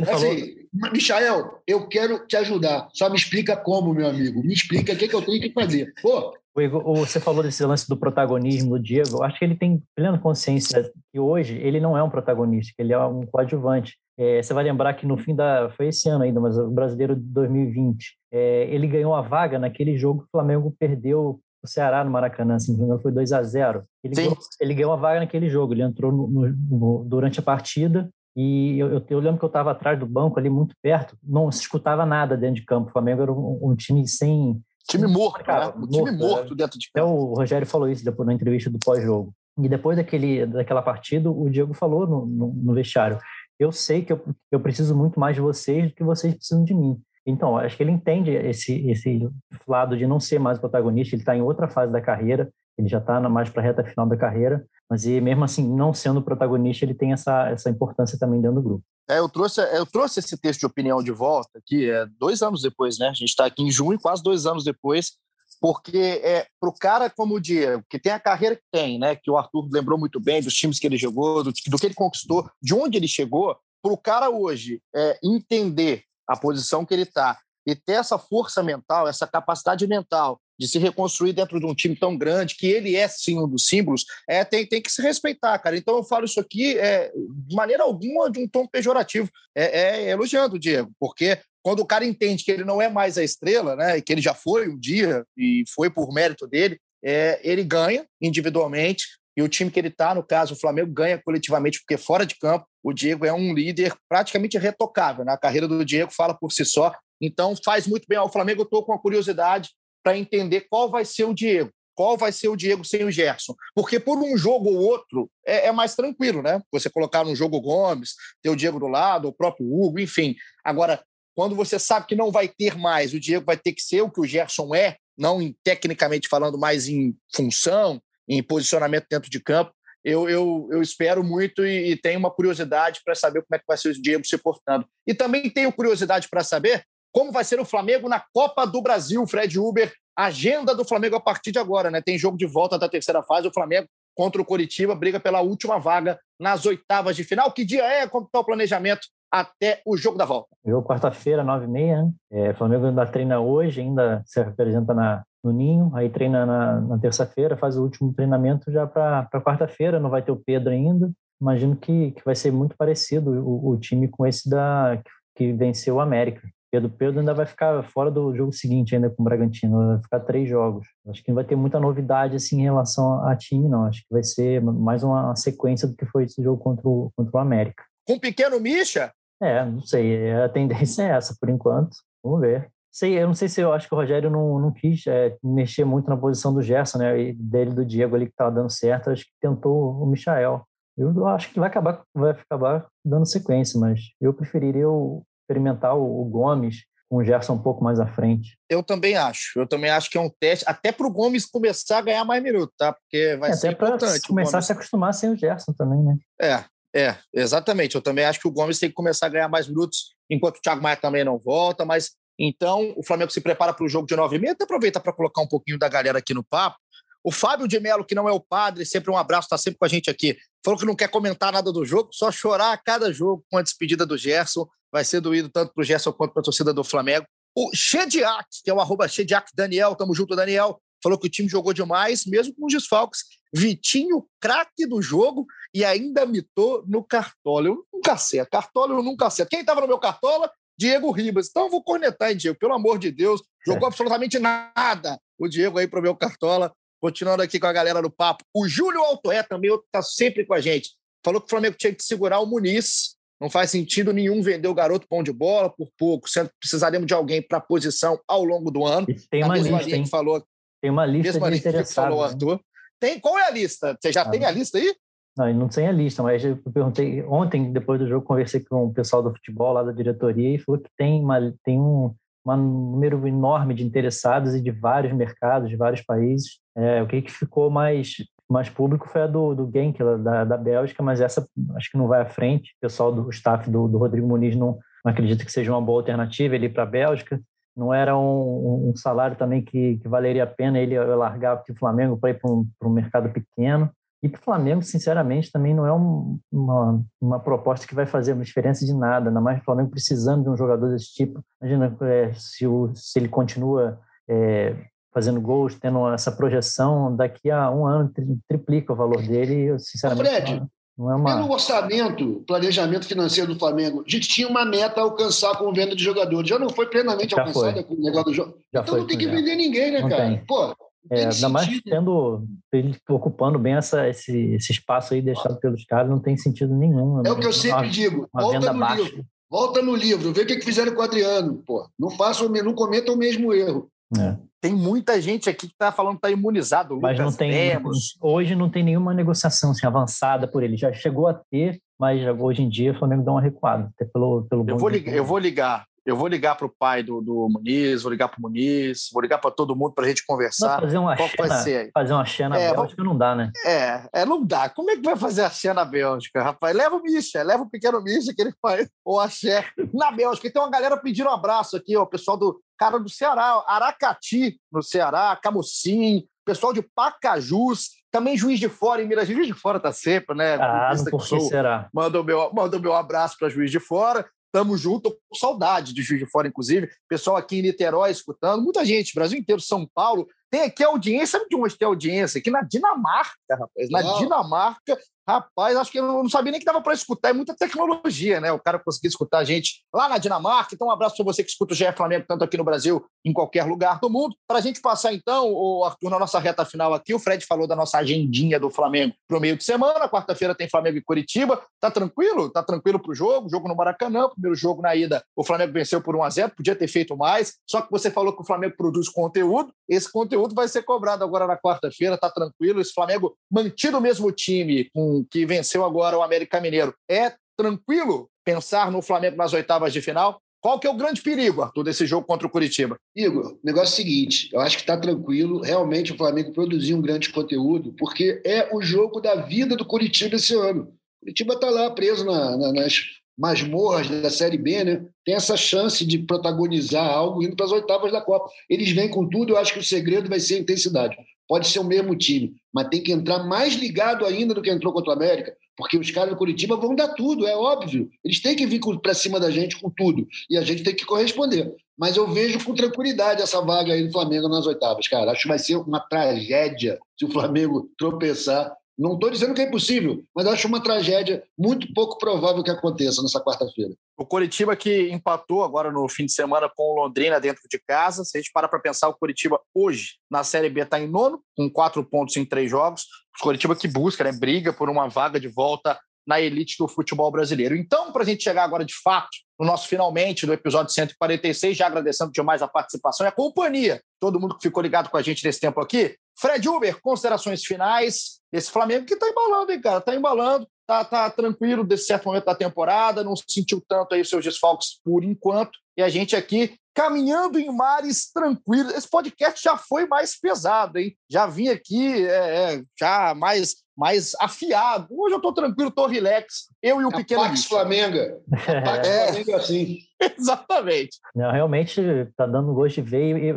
[0.09, 2.89] Assim, Michael, eu quero te ajudar.
[2.93, 4.43] Só me explica como, meu amigo.
[4.43, 5.93] Me explica o que, que eu tenho que fazer.
[6.03, 6.33] Pô.
[6.57, 9.17] Igor, você falou desse lance do protagonismo do Diego.
[9.17, 12.83] Eu acho que ele tem plena consciência que hoje ele não é um protagonista, que
[12.83, 13.97] ele é um coadjuvante.
[14.17, 15.69] É, você vai lembrar que no fim da.
[15.77, 18.17] Foi esse ano ainda, mas o brasileiro de 2020.
[18.33, 22.59] É, ele ganhou a vaga naquele jogo que o Flamengo perdeu o Ceará no Maracanã,
[22.59, 25.83] se não foi 2 a 0 ele, ganhou, ele ganhou a vaga naquele jogo, ele
[25.83, 29.71] entrou no, no, no, durante a partida e eu, eu, eu lembro que eu estava
[29.71, 32.89] atrás do banco ali, muito perto, não se escutava nada dentro de campo.
[32.89, 34.61] O Flamengo era um, um time sem.
[34.89, 35.73] Time morto, cara, né?
[35.77, 36.57] Um time morto é.
[36.57, 37.07] dentro de campo.
[37.07, 39.33] Até o Rogério falou isso depois na entrevista do pós-jogo.
[39.63, 43.19] E depois daquele, daquela partida, o Diego falou no, no, no vestiário:
[43.59, 44.21] Eu sei que eu,
[44.51, 47.01] eu preciso muito mais de vocês do que vocês precisam de mim.
[47.27, 49.29] Então, acho que ele entende esse, esse
[49.67, 52.99] lado de não ser mais protagonista, ele está em outra fase da carreira, ele já
[52.99, 56.85] está mais para a reta final da carreira, mas e mesmo assim, não sendo protagonista,
[56.85, 58.85] ele tem essa, essa importância também dentro do grupo.
[59.09, 62.63] É, eu trouxe, eu trouxe esse texto de opinião de volta aqui, é, dois anos
[62.63, 63.09] depois, né?
[63.09, 65.13] A gente está aqui em junho, quase dois anos depois,
[65.61, 69.15] porque é para o cara como o Diego, que tem a carreira que tem, né?
[69.15, 71.95] Que o Arthur lembrou muito bem dos times que ele jogou, do, do que ele
[71.95, 77.03] conquistou, de onde ele chegou, para o cara hoje é, entender a posição que ele
[77.03, 81.75] está e ter essa força mental, essa capacidade mental de se reconstruir dentro de um
[81.75, 85.03] time tão grande, que ele é sim um dos símbolos, é, tem, tem que se
[85.03, 85.77] respeitar, cara.
[85.77, 90.11] Então eu falo isso aqui é, de maneira alguma de um tom pejorativo, é, é
[90.11, 93.75] elogiando o Diego, porque quando o cara entende que ele não é mais a estrela,
[93.75, 98.07] né, que ele já foi um dia e foi por mérito dele, é, ele ganha
[98.21, 102.25] individualmente, e o time que ele está, no caso, o Flamengo, ganha coletivamente, porque fora
[102.25, 105.25] de campo, o Diego é um líder praticamente retocável.
[105.25, 105.33] Né?
[105.33, 106.95] A carreira do Diego fala por si só.
[107.21, 108.61] Então, faz muito bem ao Flamengo.
[108.61, 109.71] Eu estou com a curiosidade
[110.05, 111.71] para entender qual vai ser o Diego.
[111.95, 113.55] Qual vai ser o Diego sem o Gerson?
[113.75, 116.61] Porque por um jogo ou outro é, é mais tranquilo, né?
[116.73, 120.35] Você colocar no jogo Gomes, ter o Diego do lado, o próprio Hugo, enfim.
[120.65, 121.03] Agora,
[121.35, 124.11] quando você sabe que não vai ter mais, o Diego vai ter que ser o
[124.11, 129.41] que o Gerson é, não em, tecnicamente falando, mais em função, em posicionamento dentro de
[129.41, 129.73] campo.
[130.05, 133.65] Eu, eu, eu espero muito e, e tenho uma curiosidade para saber como é que
[133.67, 134.87] vai ser o Diego se portando.
[135.07, 136.85] E também tenho curiosidade para saber
[137.15, 139.93] como vai ser o Flamengo na Copa do Brasil, Fred Uber.
[140.17, 142.01] Agenda do Flamengo a partir de agora, né?
[142.01, 143.47] Tem jogo de volta da terceira fase.
[143.47, 143.87] O Flamengo
[144.17, 147.53] contra o Coritiba briga pela última vaga nas oitavas de final.
[147.53, 148.07] Que dia é?
[148.09, 150.49] Como está o planejamento até o jogo da volta?
[150.67, 152.03] Jogo quarta-feira, nove e meia.
[152.03, 152.13] Né?
[152.33, 156.81] É, o Flamengo ainda treina hoje, ainda se apresenta na, no Ninho, aí treina na,
[156.81, 161.11] na terça-feira, faz o último treinamento já para quarta-feira, não vai ter o Pedro ainda.
[161.41, 165.53] Imagino que, que vai ser muito parecido o, o time com esse da que, que
[165.53, 166.41] venceu o América.
[166.75, 170.21] Pedro Pedro ainda vai ficar fora do jogo seguinte ainda com o Bragantino, vai ficar
[170.21, 170.89] três jogos.
[171.07, 173.85] Acho que não vai ter muita novidade assim em relação a time, não.
[173.85, 177.37] Acho que vai ser mais uma sequência do que foi esse jogo contra o, contra
[177.37, 177.85] o América.
[178.05, 179.13] Com um pequeno Misha?
[179.41, 180.33] É, não sei.
[180.33, 181.97] A tendência é essa por enquanto.
[182.25, 182.69] Vamos ver.
[182.91, 185.85] Sei, eu não sei se eu acho que o Rogério não, não quis é, mexer
[185.85, 187.21] muito na posição do Gerson, né?
[187.21, 190.67] E dele do Diego ali que estava dando certo, acho que tentou o Michael.
[190.99, 196.25] Eu acho que vai acabar, vai acabar dando sequência, mas eu preferiria o, experimentar o,
[196.25, 198.59] Gomes com o Gerson um pouco mais à frente.
[198.69, 199.59] Eu também acho.
[199.59, 202.43] Eu também acho que é um teste, até para o Gomes começar a ganhar mais
[202.43, 202.93] minutos, tá?
[202.93, 204.27] Porque vai é, ser até importante.
[204.27, 206.17] Começar a se acostumar sem o Gerson também, né?
[206.41, 206.65] É,
[206.97, 207.95] é, exatamente.
[207.95, 210.61] Eu também acho que o Gomes tem que começar a ganhar mais minutos, enquanto o
[210.61, 214.17] Thiago Maia também não volta, mas então o Flamengo se prepara para o jogo de
[214.17, 214.53] nove e meia.
[214.53, 216.77] Até aproveita para colocar um pouquinho da galera aqui no papo.
[217.25, 219.87] O Fábio de Melo, que não é o padre, sempre um abraço, está sempre com
[219.87, 220.37] a gente aqui.
[220.63, 223.63] Falou que não quer comentar nada do jogo, só chorar a cada jogo com a
[223.63, 224.69] despedida do Gerson.
[224.93, 227.27] Vai ser doído tanto para o Gerson quanto para a torcida do Flamengo.
[227.57, 231.49] O Shediak, que é o arroba Shediak Daniel, tamo junto, Daniel, falou que o time
[231.49, 233.21] jogou demais, mesmo com os desfalques.
[233.55, 237.69] Vitinho, craque do jogo, e ainda mitou no Cartola.
[237.69, 238.51] Eu nunca acerto.
[238.51, 239.49] Cartola eu nunca acerto.
[239.49, 240.51] Quem estava no meu Cartola?
[240.79, 241.49] Diego Ribas.
[241.49, 242.59] Então eu vou cornetar, hein, Diego?
[242.59, 243.43] Pelo amor de Deus.
[243.67, 243.89] Jogou é.
[243.89, 246.73] absolutamente nada o Diego aí para o meu Cartola.
[247.05, 248.43] Continuando aqui com a galera do papo.
[248.57, 250.93] O Júlio Altoé também está sempre com a gente.
[251.23, 253.15] Falou que o Flamengo tinha que segurar o Muniz.
[253.39, 257.07] Não faz sentido nenhum vender o garoto pão de bola por pouco, sendo que precisaríamos
[257.07, 259.07] de alguém para a posição ao longo do ano.
[259.11, 260.07] E tem uma lista, hein?
[260.07, 260.43] falou,
[260.81, 261.89] tem uma lista de interessados.
[261.89, 262.25] Que falou, né?
[262.25, 262.61] Arthur.
[262.99, 263.95] Tem, qual é a lista?
[264.01, 264.95] Você já ah, tem a lista aí?
[265.37, 268.95] Não, não tem a lista, mas eu perguntei ontem, depois do jogo, conversei com o
[268.95, 272.15] pessoal do futebol lá da diretoria e falou que tem, uma, tem um,
[272.47, 276.61] um número enorme de interessados e de vários mercados, de vários países.
[276.77, 278.17] É, o que, que ficou mais,
[278.49, 282.09] mais público foi a do, do Genk, da, da Bélgica, mas essa acho que não
[282.09, 282.73] vai à frente.
[282.77, 286.01] O pessoal do staff do, do Rodrigo Muniz não, não acredita que seja uma boa
[286.01, 287.41] alternativa ele para a Bélgica.
[287.77, 292.17] Não era um, um, salário também que, que valeria a pena ele largar o Flamengo
[292.17, 293.91] para ir para um, um mercado pequeno.
[294.25, 298.33] E para o Flamengo, sinceramente, também não é um, uma, uma proposta que vai fazer
[298.33, 301.45] uma diferença de nada, ainda mais o Flamengo precisando de um jogador desse tipo.
[301.61, 304.77] Imagina é, se, o, se ele continua é,
[305.13, 308.11] fazendo gols, tendo essa projeção, daqui a um ano
[308.49, 309.65] triplica o valor dele.
[309.65, 311.37] Eu, sinceramente, Fred, não, não é uma...
[311.37, 315.95] pelo orçamento, planejamento financeiro do Flamengo, a gente tinha uma meta a alcançar com venda
[315.95, 316.49] de jogadores.
[316.49, 318.55] Já não foi plenamente alcançada com o negócio do jogo.
[318.73, 320.29] Já então não tem que vender ninguém, né, não cara?
[320.29, 320.45] Tem.
[320.47, 320.75] Pô,
[321.11, 326.09] É, ainda mais tendo ele ocupando bem essa, esse, esse espaço aí deixado pelos caras,
[326.09, 327.23] não tem sentido nenhum.
[327.25, 328.29] É o que eu sempre uma, digo.
[328.33, 329.03] Uma volta no baixa.
[329.03, 329.25] livro.
[329.51, 331.63] Volta no livro, vê o que, fizeram com o Adriano.
[331.67, 331.87] Pô.
[331.99, 333.89] Não façam, não cometam o mesmo erro.
[334.19, 334.37] É.
[334.61, 336.99] Tem muita gente aqui que está falando que está imunizado.
[337.01, 337.51] Mas não tem.
[337.51, 338.17] Lemos.
[338.21, 340.77] Hoje não tem nenhuma negociação assim, avançada por ele.
[340.77, 343.91] Já chegou a ter, mas hoje em dia o Flamengo dá uma recuada.
[343.95, 345.85] Até pelo, pelo eu, vou ligar, eu vou ligar.
[346.07, 349.23] Eu vou ligar para o pai do, do Muniz, vou ligar para o Muniz, vou
[349.23, 350.81] ligar para todo mundo para a gente conversar.
[350.81, 353.51] fazer uma Qual vai ser Fazer uma xé na é, Bélgica não dá, né?
[353.65, 354.69] É, é, não dá.
[354.69, 356.77] Como é que vai fazer a xé na Bélgica, rapaz?
[356.77, 360.47] Leva o Misha, leva o pequeno Misha que ele faz, ou a xé na Bélgica.
[360.47, 363.65] E tem uma galera pedindo um abraço aqui, ó, o pessoal do cara do Ceará,
[363.67, 369.27] Aracati, no Ceará, Camucim, pessoal de Pacajus, também Juiz de Fora em Minas.
[369.27, 370.55] Juiz de Fora tá sempre, né?
[370.55, 371.89] Ah, por que será?
[371.93, 374.27] Manda o meu, manda o meu abraço para Juiz de Fora.
[374.55, 376.89] Tamo junto, tô com saudade de Juiz de Fora, inclusive.
[377.09, 380.29] Pessoal aqui em Niterói escutando, muita gente, Brasil inteiro, São Paulo.
[380.49, 382.39] Tem aqui audiência, sabe de onde tem audiência?
[382.39, 383.91] Aqui na Dinamarca, rapaz.
[383.91, 384.97] Na Dinamarca,
[385.27, 387.31] Rapaz, acho que eu não sabia nem que dava para escutar.
[387.31, 388.53] É muita tecnologia, né?
[388.53, 390.75] O cara conseguir escutar a gente lá na Dinamarca.
[390.75, 393.33] Então, um abraço para você que escuta o GE Flamengo, tanto aqui no Brasil, em
[393.33, 394.37] qualquer lugar do mundo.
[394.47, 397.67] Para a gente passar, então, o Arthur, na nossa reta final aqui, o Fred falou
[397.67, 400.09] da nossa agendinha do Flamengo para o meio de semana.
[400.11, 401.63] Quarta-feira tem Flamengo e Curitiba.
[401.81, 402.51] Tá tranquilo?
[402.51, 403.49] Tá tranquilo para o jogo?
[403.49, 404.29] Jogo no Maracanã.
[404.29, 407.55] Primeiro jogo na ida, o Flamengo venceu por 1 a 0 Podia ter feito mais.
[407.67, 409.73] Só que você falou que o Flamengo produz conteúdo.
[409.89, 412.19] Esse conteúdo vai ser cobrado agora na quarta-feira.
[412.19, 412.81] Tá tranquilo.
[412.83, 416.95] Esse Flamengo mantido o mesmo time com que venceu agora o América Mineiro.
[417.09, 420.41] É tranquilo pensar no Flamengo nas oitavas de final?
[420.65, 422.97] Qual que é o grande perigo, Arthur, desse jogo contra o Curitiba?
[423.15, 425.61] Igor, o negócio é o seguinte, eu acho que está tranquilo.
[425.61, 430.37] Realmente o Flamengo produziu um grande conteúdo, porque é o jogo da vida do Curitiba
[430.37, 430.85] esse ano.
[430.85, 432.95] O Curitiba está lá preso na, na, nas
[433.37, 435.05] masmorras da Série B, né?
[435.23, 438.49] Tem essa chance de protagonizar algo indo para as oitavas da Copa.
[438.67, 441.15] Eles vêm com tudo, eu acho que o segredo vai ser a intensidade.
[441.49, 444.93] Pode ser o mesmo time, mas tem que entrar mais ligado ainda do que entrou
[444.93, 448.09] contra o América, porque os caras do Curitiba vão dar tudo, é óbvio.
[448.25, 451.05] Eles têm que vir para cima da gente com tudo e a gente tem que
[451.05, 451.75] corresponder.
[451.97, 455.31] Mas eu vejo com tranquilidade essa vaga aí do Flamengo nas oitavas, cara.
[455.31, 459.65] Acho que vai ser uma tragédia se o Flamengo tropeçar não estou dizendo que é
[459.65, 463.93] impossível, mas acho uma tragédia muito pouco provável que aconteça nessa quarta-feira.
[464.17, 468.25] O Coritiba que empatou agora no fim de semana com o Londrina dentro de casa.
[468.25, 471.43] Se a gente parar para pensar, o Coritiba hoje na Série B está em nono,
[471.57, 473.07] com quatro pontos em três jogos.
[473.41, 477.31] O Coritiba que busca, né, briga por uma vaga de volta na elite do futebol
[477.31, 477.77] brasileiro.
[477.77, 479.29] Então, para a gente chegar agora de fato
[479.59, 484.41] no nosso finalmente do episódio 146, já agradecendo demais a participação e a companhia, todo
[484.41, 486.17] mundo que ficou ligado com a gente nesse tempo aqui.
[486.37, 489.99] Fred Uber, considerações finais desse Flamengo que está embalando, hein, cara?
[489.99, 494.45] Está embalando, tá, tá tranquilo desse certo momento da temporada, não sentiu tanto aí seus
[494.45, 495.79] desfalques por enquanto.
[495.97, 498.95] E a gente aqui caminhando em mares tranquilos.
[498.95, 501.17] Esse podcast já foi mais pesado, hein?
[501.29, 505.09] Já vim aqui é, é, já mais, mais afiado.
[505.11, 506.69] Hoje eu estou tranquilo, estou relax.
[506.83, 507.43] Eu e o a pequeno.
[507.43, 508.19] Pax Flamengo.
[508.53, 509.27] A Pax é.
[509.27, 509.99] Flamengo é assim.
[510.39, 511.19] Exatamente.
[511.35, 513.37] Não, realmente está dando gosto de ver.
[513.37, 513.49] E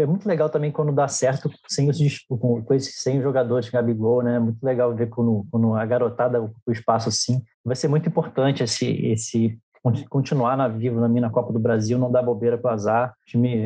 [0.00, 4.22] é muito legal também quando dá certo sem os com, com esses 100 jogadores, Gabigol,
[4.22, 4.36] né?
[4.36, 7.42] É muito legal ver quando, quando a garotada ocupa o espaço assim.
[7.64, 9.58] Vai ser muito importante esse, esse
[10.10, 13.14] continuar na vivo na mina Copa do Brasil, não dá bobeira para azar.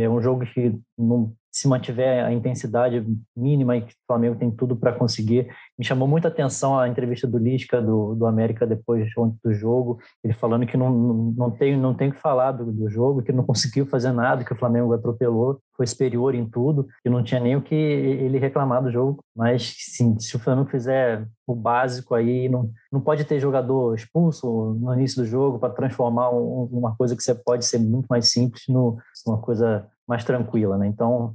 [0.01, 3.05] É um jogo que não se mantiver a intensidade
[3.37, 5.49] mínima e que o Flamengo tem tudo para conseguir.
[5.79, 9.09] Me chamou muita atenção a entrevista do Lisca, do, do América, depois
[9.43, 12.71] do jogo, ele falando que não, não, não tem não tem o que falar do,
[12.73, 16.87] do jogo, que não conseguiu fazer nada, que o Flamengo atropelou, foi superior em tudo,
[17.03, 19.25] que não tinha nem o que ele reclamar do jogo.
[19.35, 24.75] Mas sim, se o Flamengo fizer o básico aí, não, não pode ter jogador expulso
[24.81, 28.31] no início do jogo para transformar um, uma coisa que você pode ser muito mais
[28.31, 30.89] simples numa coisa mais tranquila, né?
[30.89, 31.33] Então,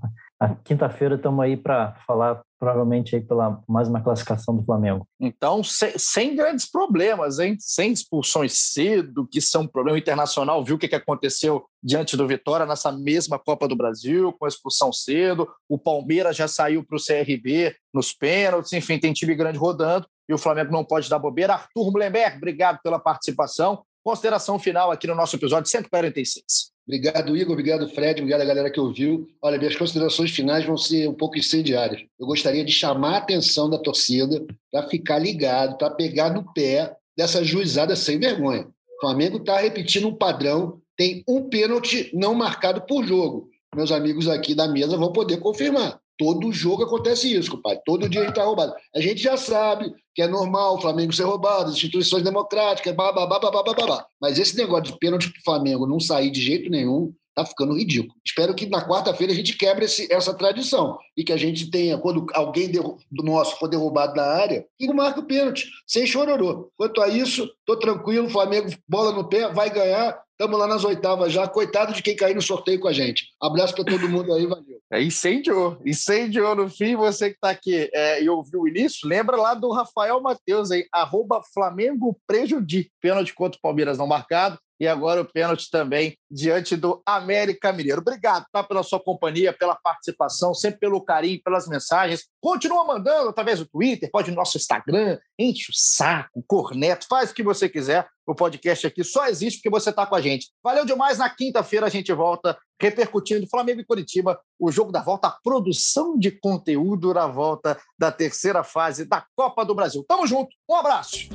[0.66, 5.08] quinta-feira estamos aí para falar provavelmente aí pela mais uma classificação do Flamengo.
[5.18, 7.56] Então, sem, sem, grandes problemas, hein?
[7.58, 10.62] Sem expulsões cedo, que são um problema internacional.
[10.62, 14.50] Viu o que, que aconteceu diante do Vitória nessa mesma Copa do Brasil, com a
[14.50, 15.48] expulsão cedo.
[15.70, 18.74] O Palmeiras já saiu para o CRB nos pênaltis.
[18.74, 21.54] Enfim, tem time grande rodando e o Flamengo não pode dar bobeira.
[21.54, 23.86] Arthur Blemberg, obrigado pela participação.
[24.04, 26.75] Consideração final aqui no nosso episódio 146.
[26.88, 27.54] Obrigado, Igor.
[27.54, 28.22] Obrigado, Fred.
[28.22, 29.28] Obrigado a galera que ouviu.
[29.42, 32.04] Olha, minhas considerações finais vão ser um pouco incendiárias.
[32.20, 36.96] Eu gostaria de chamar a atenção da torcida para ficar ligado, para pegar no pé
[37.18, 38.68] dessa juizada sem vergonha.
[38.98, 43.50] O Flamengo está repetindo um padrão, tem um pênalti não marcado por jogo.
[43.76, 46.00] Meus amigos aqui da mesa vão poder confirmar.
[46.18, 47.82] Todo jogo acontece isso, compadre.
[47.86, 48.74] Todo dia ele está roubado.
[48.96, 53.26] A gente já sabe que é normal o Flamengo ser roubado, as instituições democráticas, babá,
[53.26, 54.06] babá, babá, babá.
[54.22, 57.78] Mas esse negócio de pênalti para o Flamengo não sair de jeito nenhum, Tá ficando
[57.78, 58.14] ridículo.
[58.26, 61.98] Espero que na quarta-feira a gente quebre esse, essa tradição e que a gente tenha,
[61.98, 66.72] quando alguém do nosso for derrubado na área, que marque o pênalti, sem chororô.
[66.78, 70.18] Quanto a isso, tô tranquilo, Flamengo, bola no pé, vai ganhar.
[70.38, 71.48] Estamos lá nas oitavas já.
[71.48, 73.30] Coitado de quem cair no sorteio com a gente.
[73.42, 74.82] Abraço para todo mundo aí, valeu.
[74.92, 76.94] É, incendiou, incendiou no fim.
[76.98, 80.86] Você que está aqui é, e ouviu o início, lembra lá do Rafael Matheus aí,
[80.92, 82.92] arroba Flamengo Prejudi.
[83.00, 88.02] Pênalti contra o Palmeiras não marcado e agora o pênalti também diante do América Mineiro.
[88.02, 92.26] Obrigado tá, pela sua companhia, pela participação, sempre pelo carinho, pelas mensagens.
[92.42, 97.34] Continua mandando através do Twitter, pode no nosso Instagram, enche o saco, corneto, faz o
[97.34, 98.08] que você quiser.
[98.28, 100.50] O podcast aqui só existe porque você está com a gente.
[100.64, 101.20] Valeu demais.
[101.20, 106.18] Na quinta-feira a gente volta repercutindo Flamengo e Curitiba, o jogo da volta, a produção
[106.18, 110.04] de conteúdo na volta da terceira fase da Copa do Brasil.
[110.08, 111.30] Tamo junto, um abraço.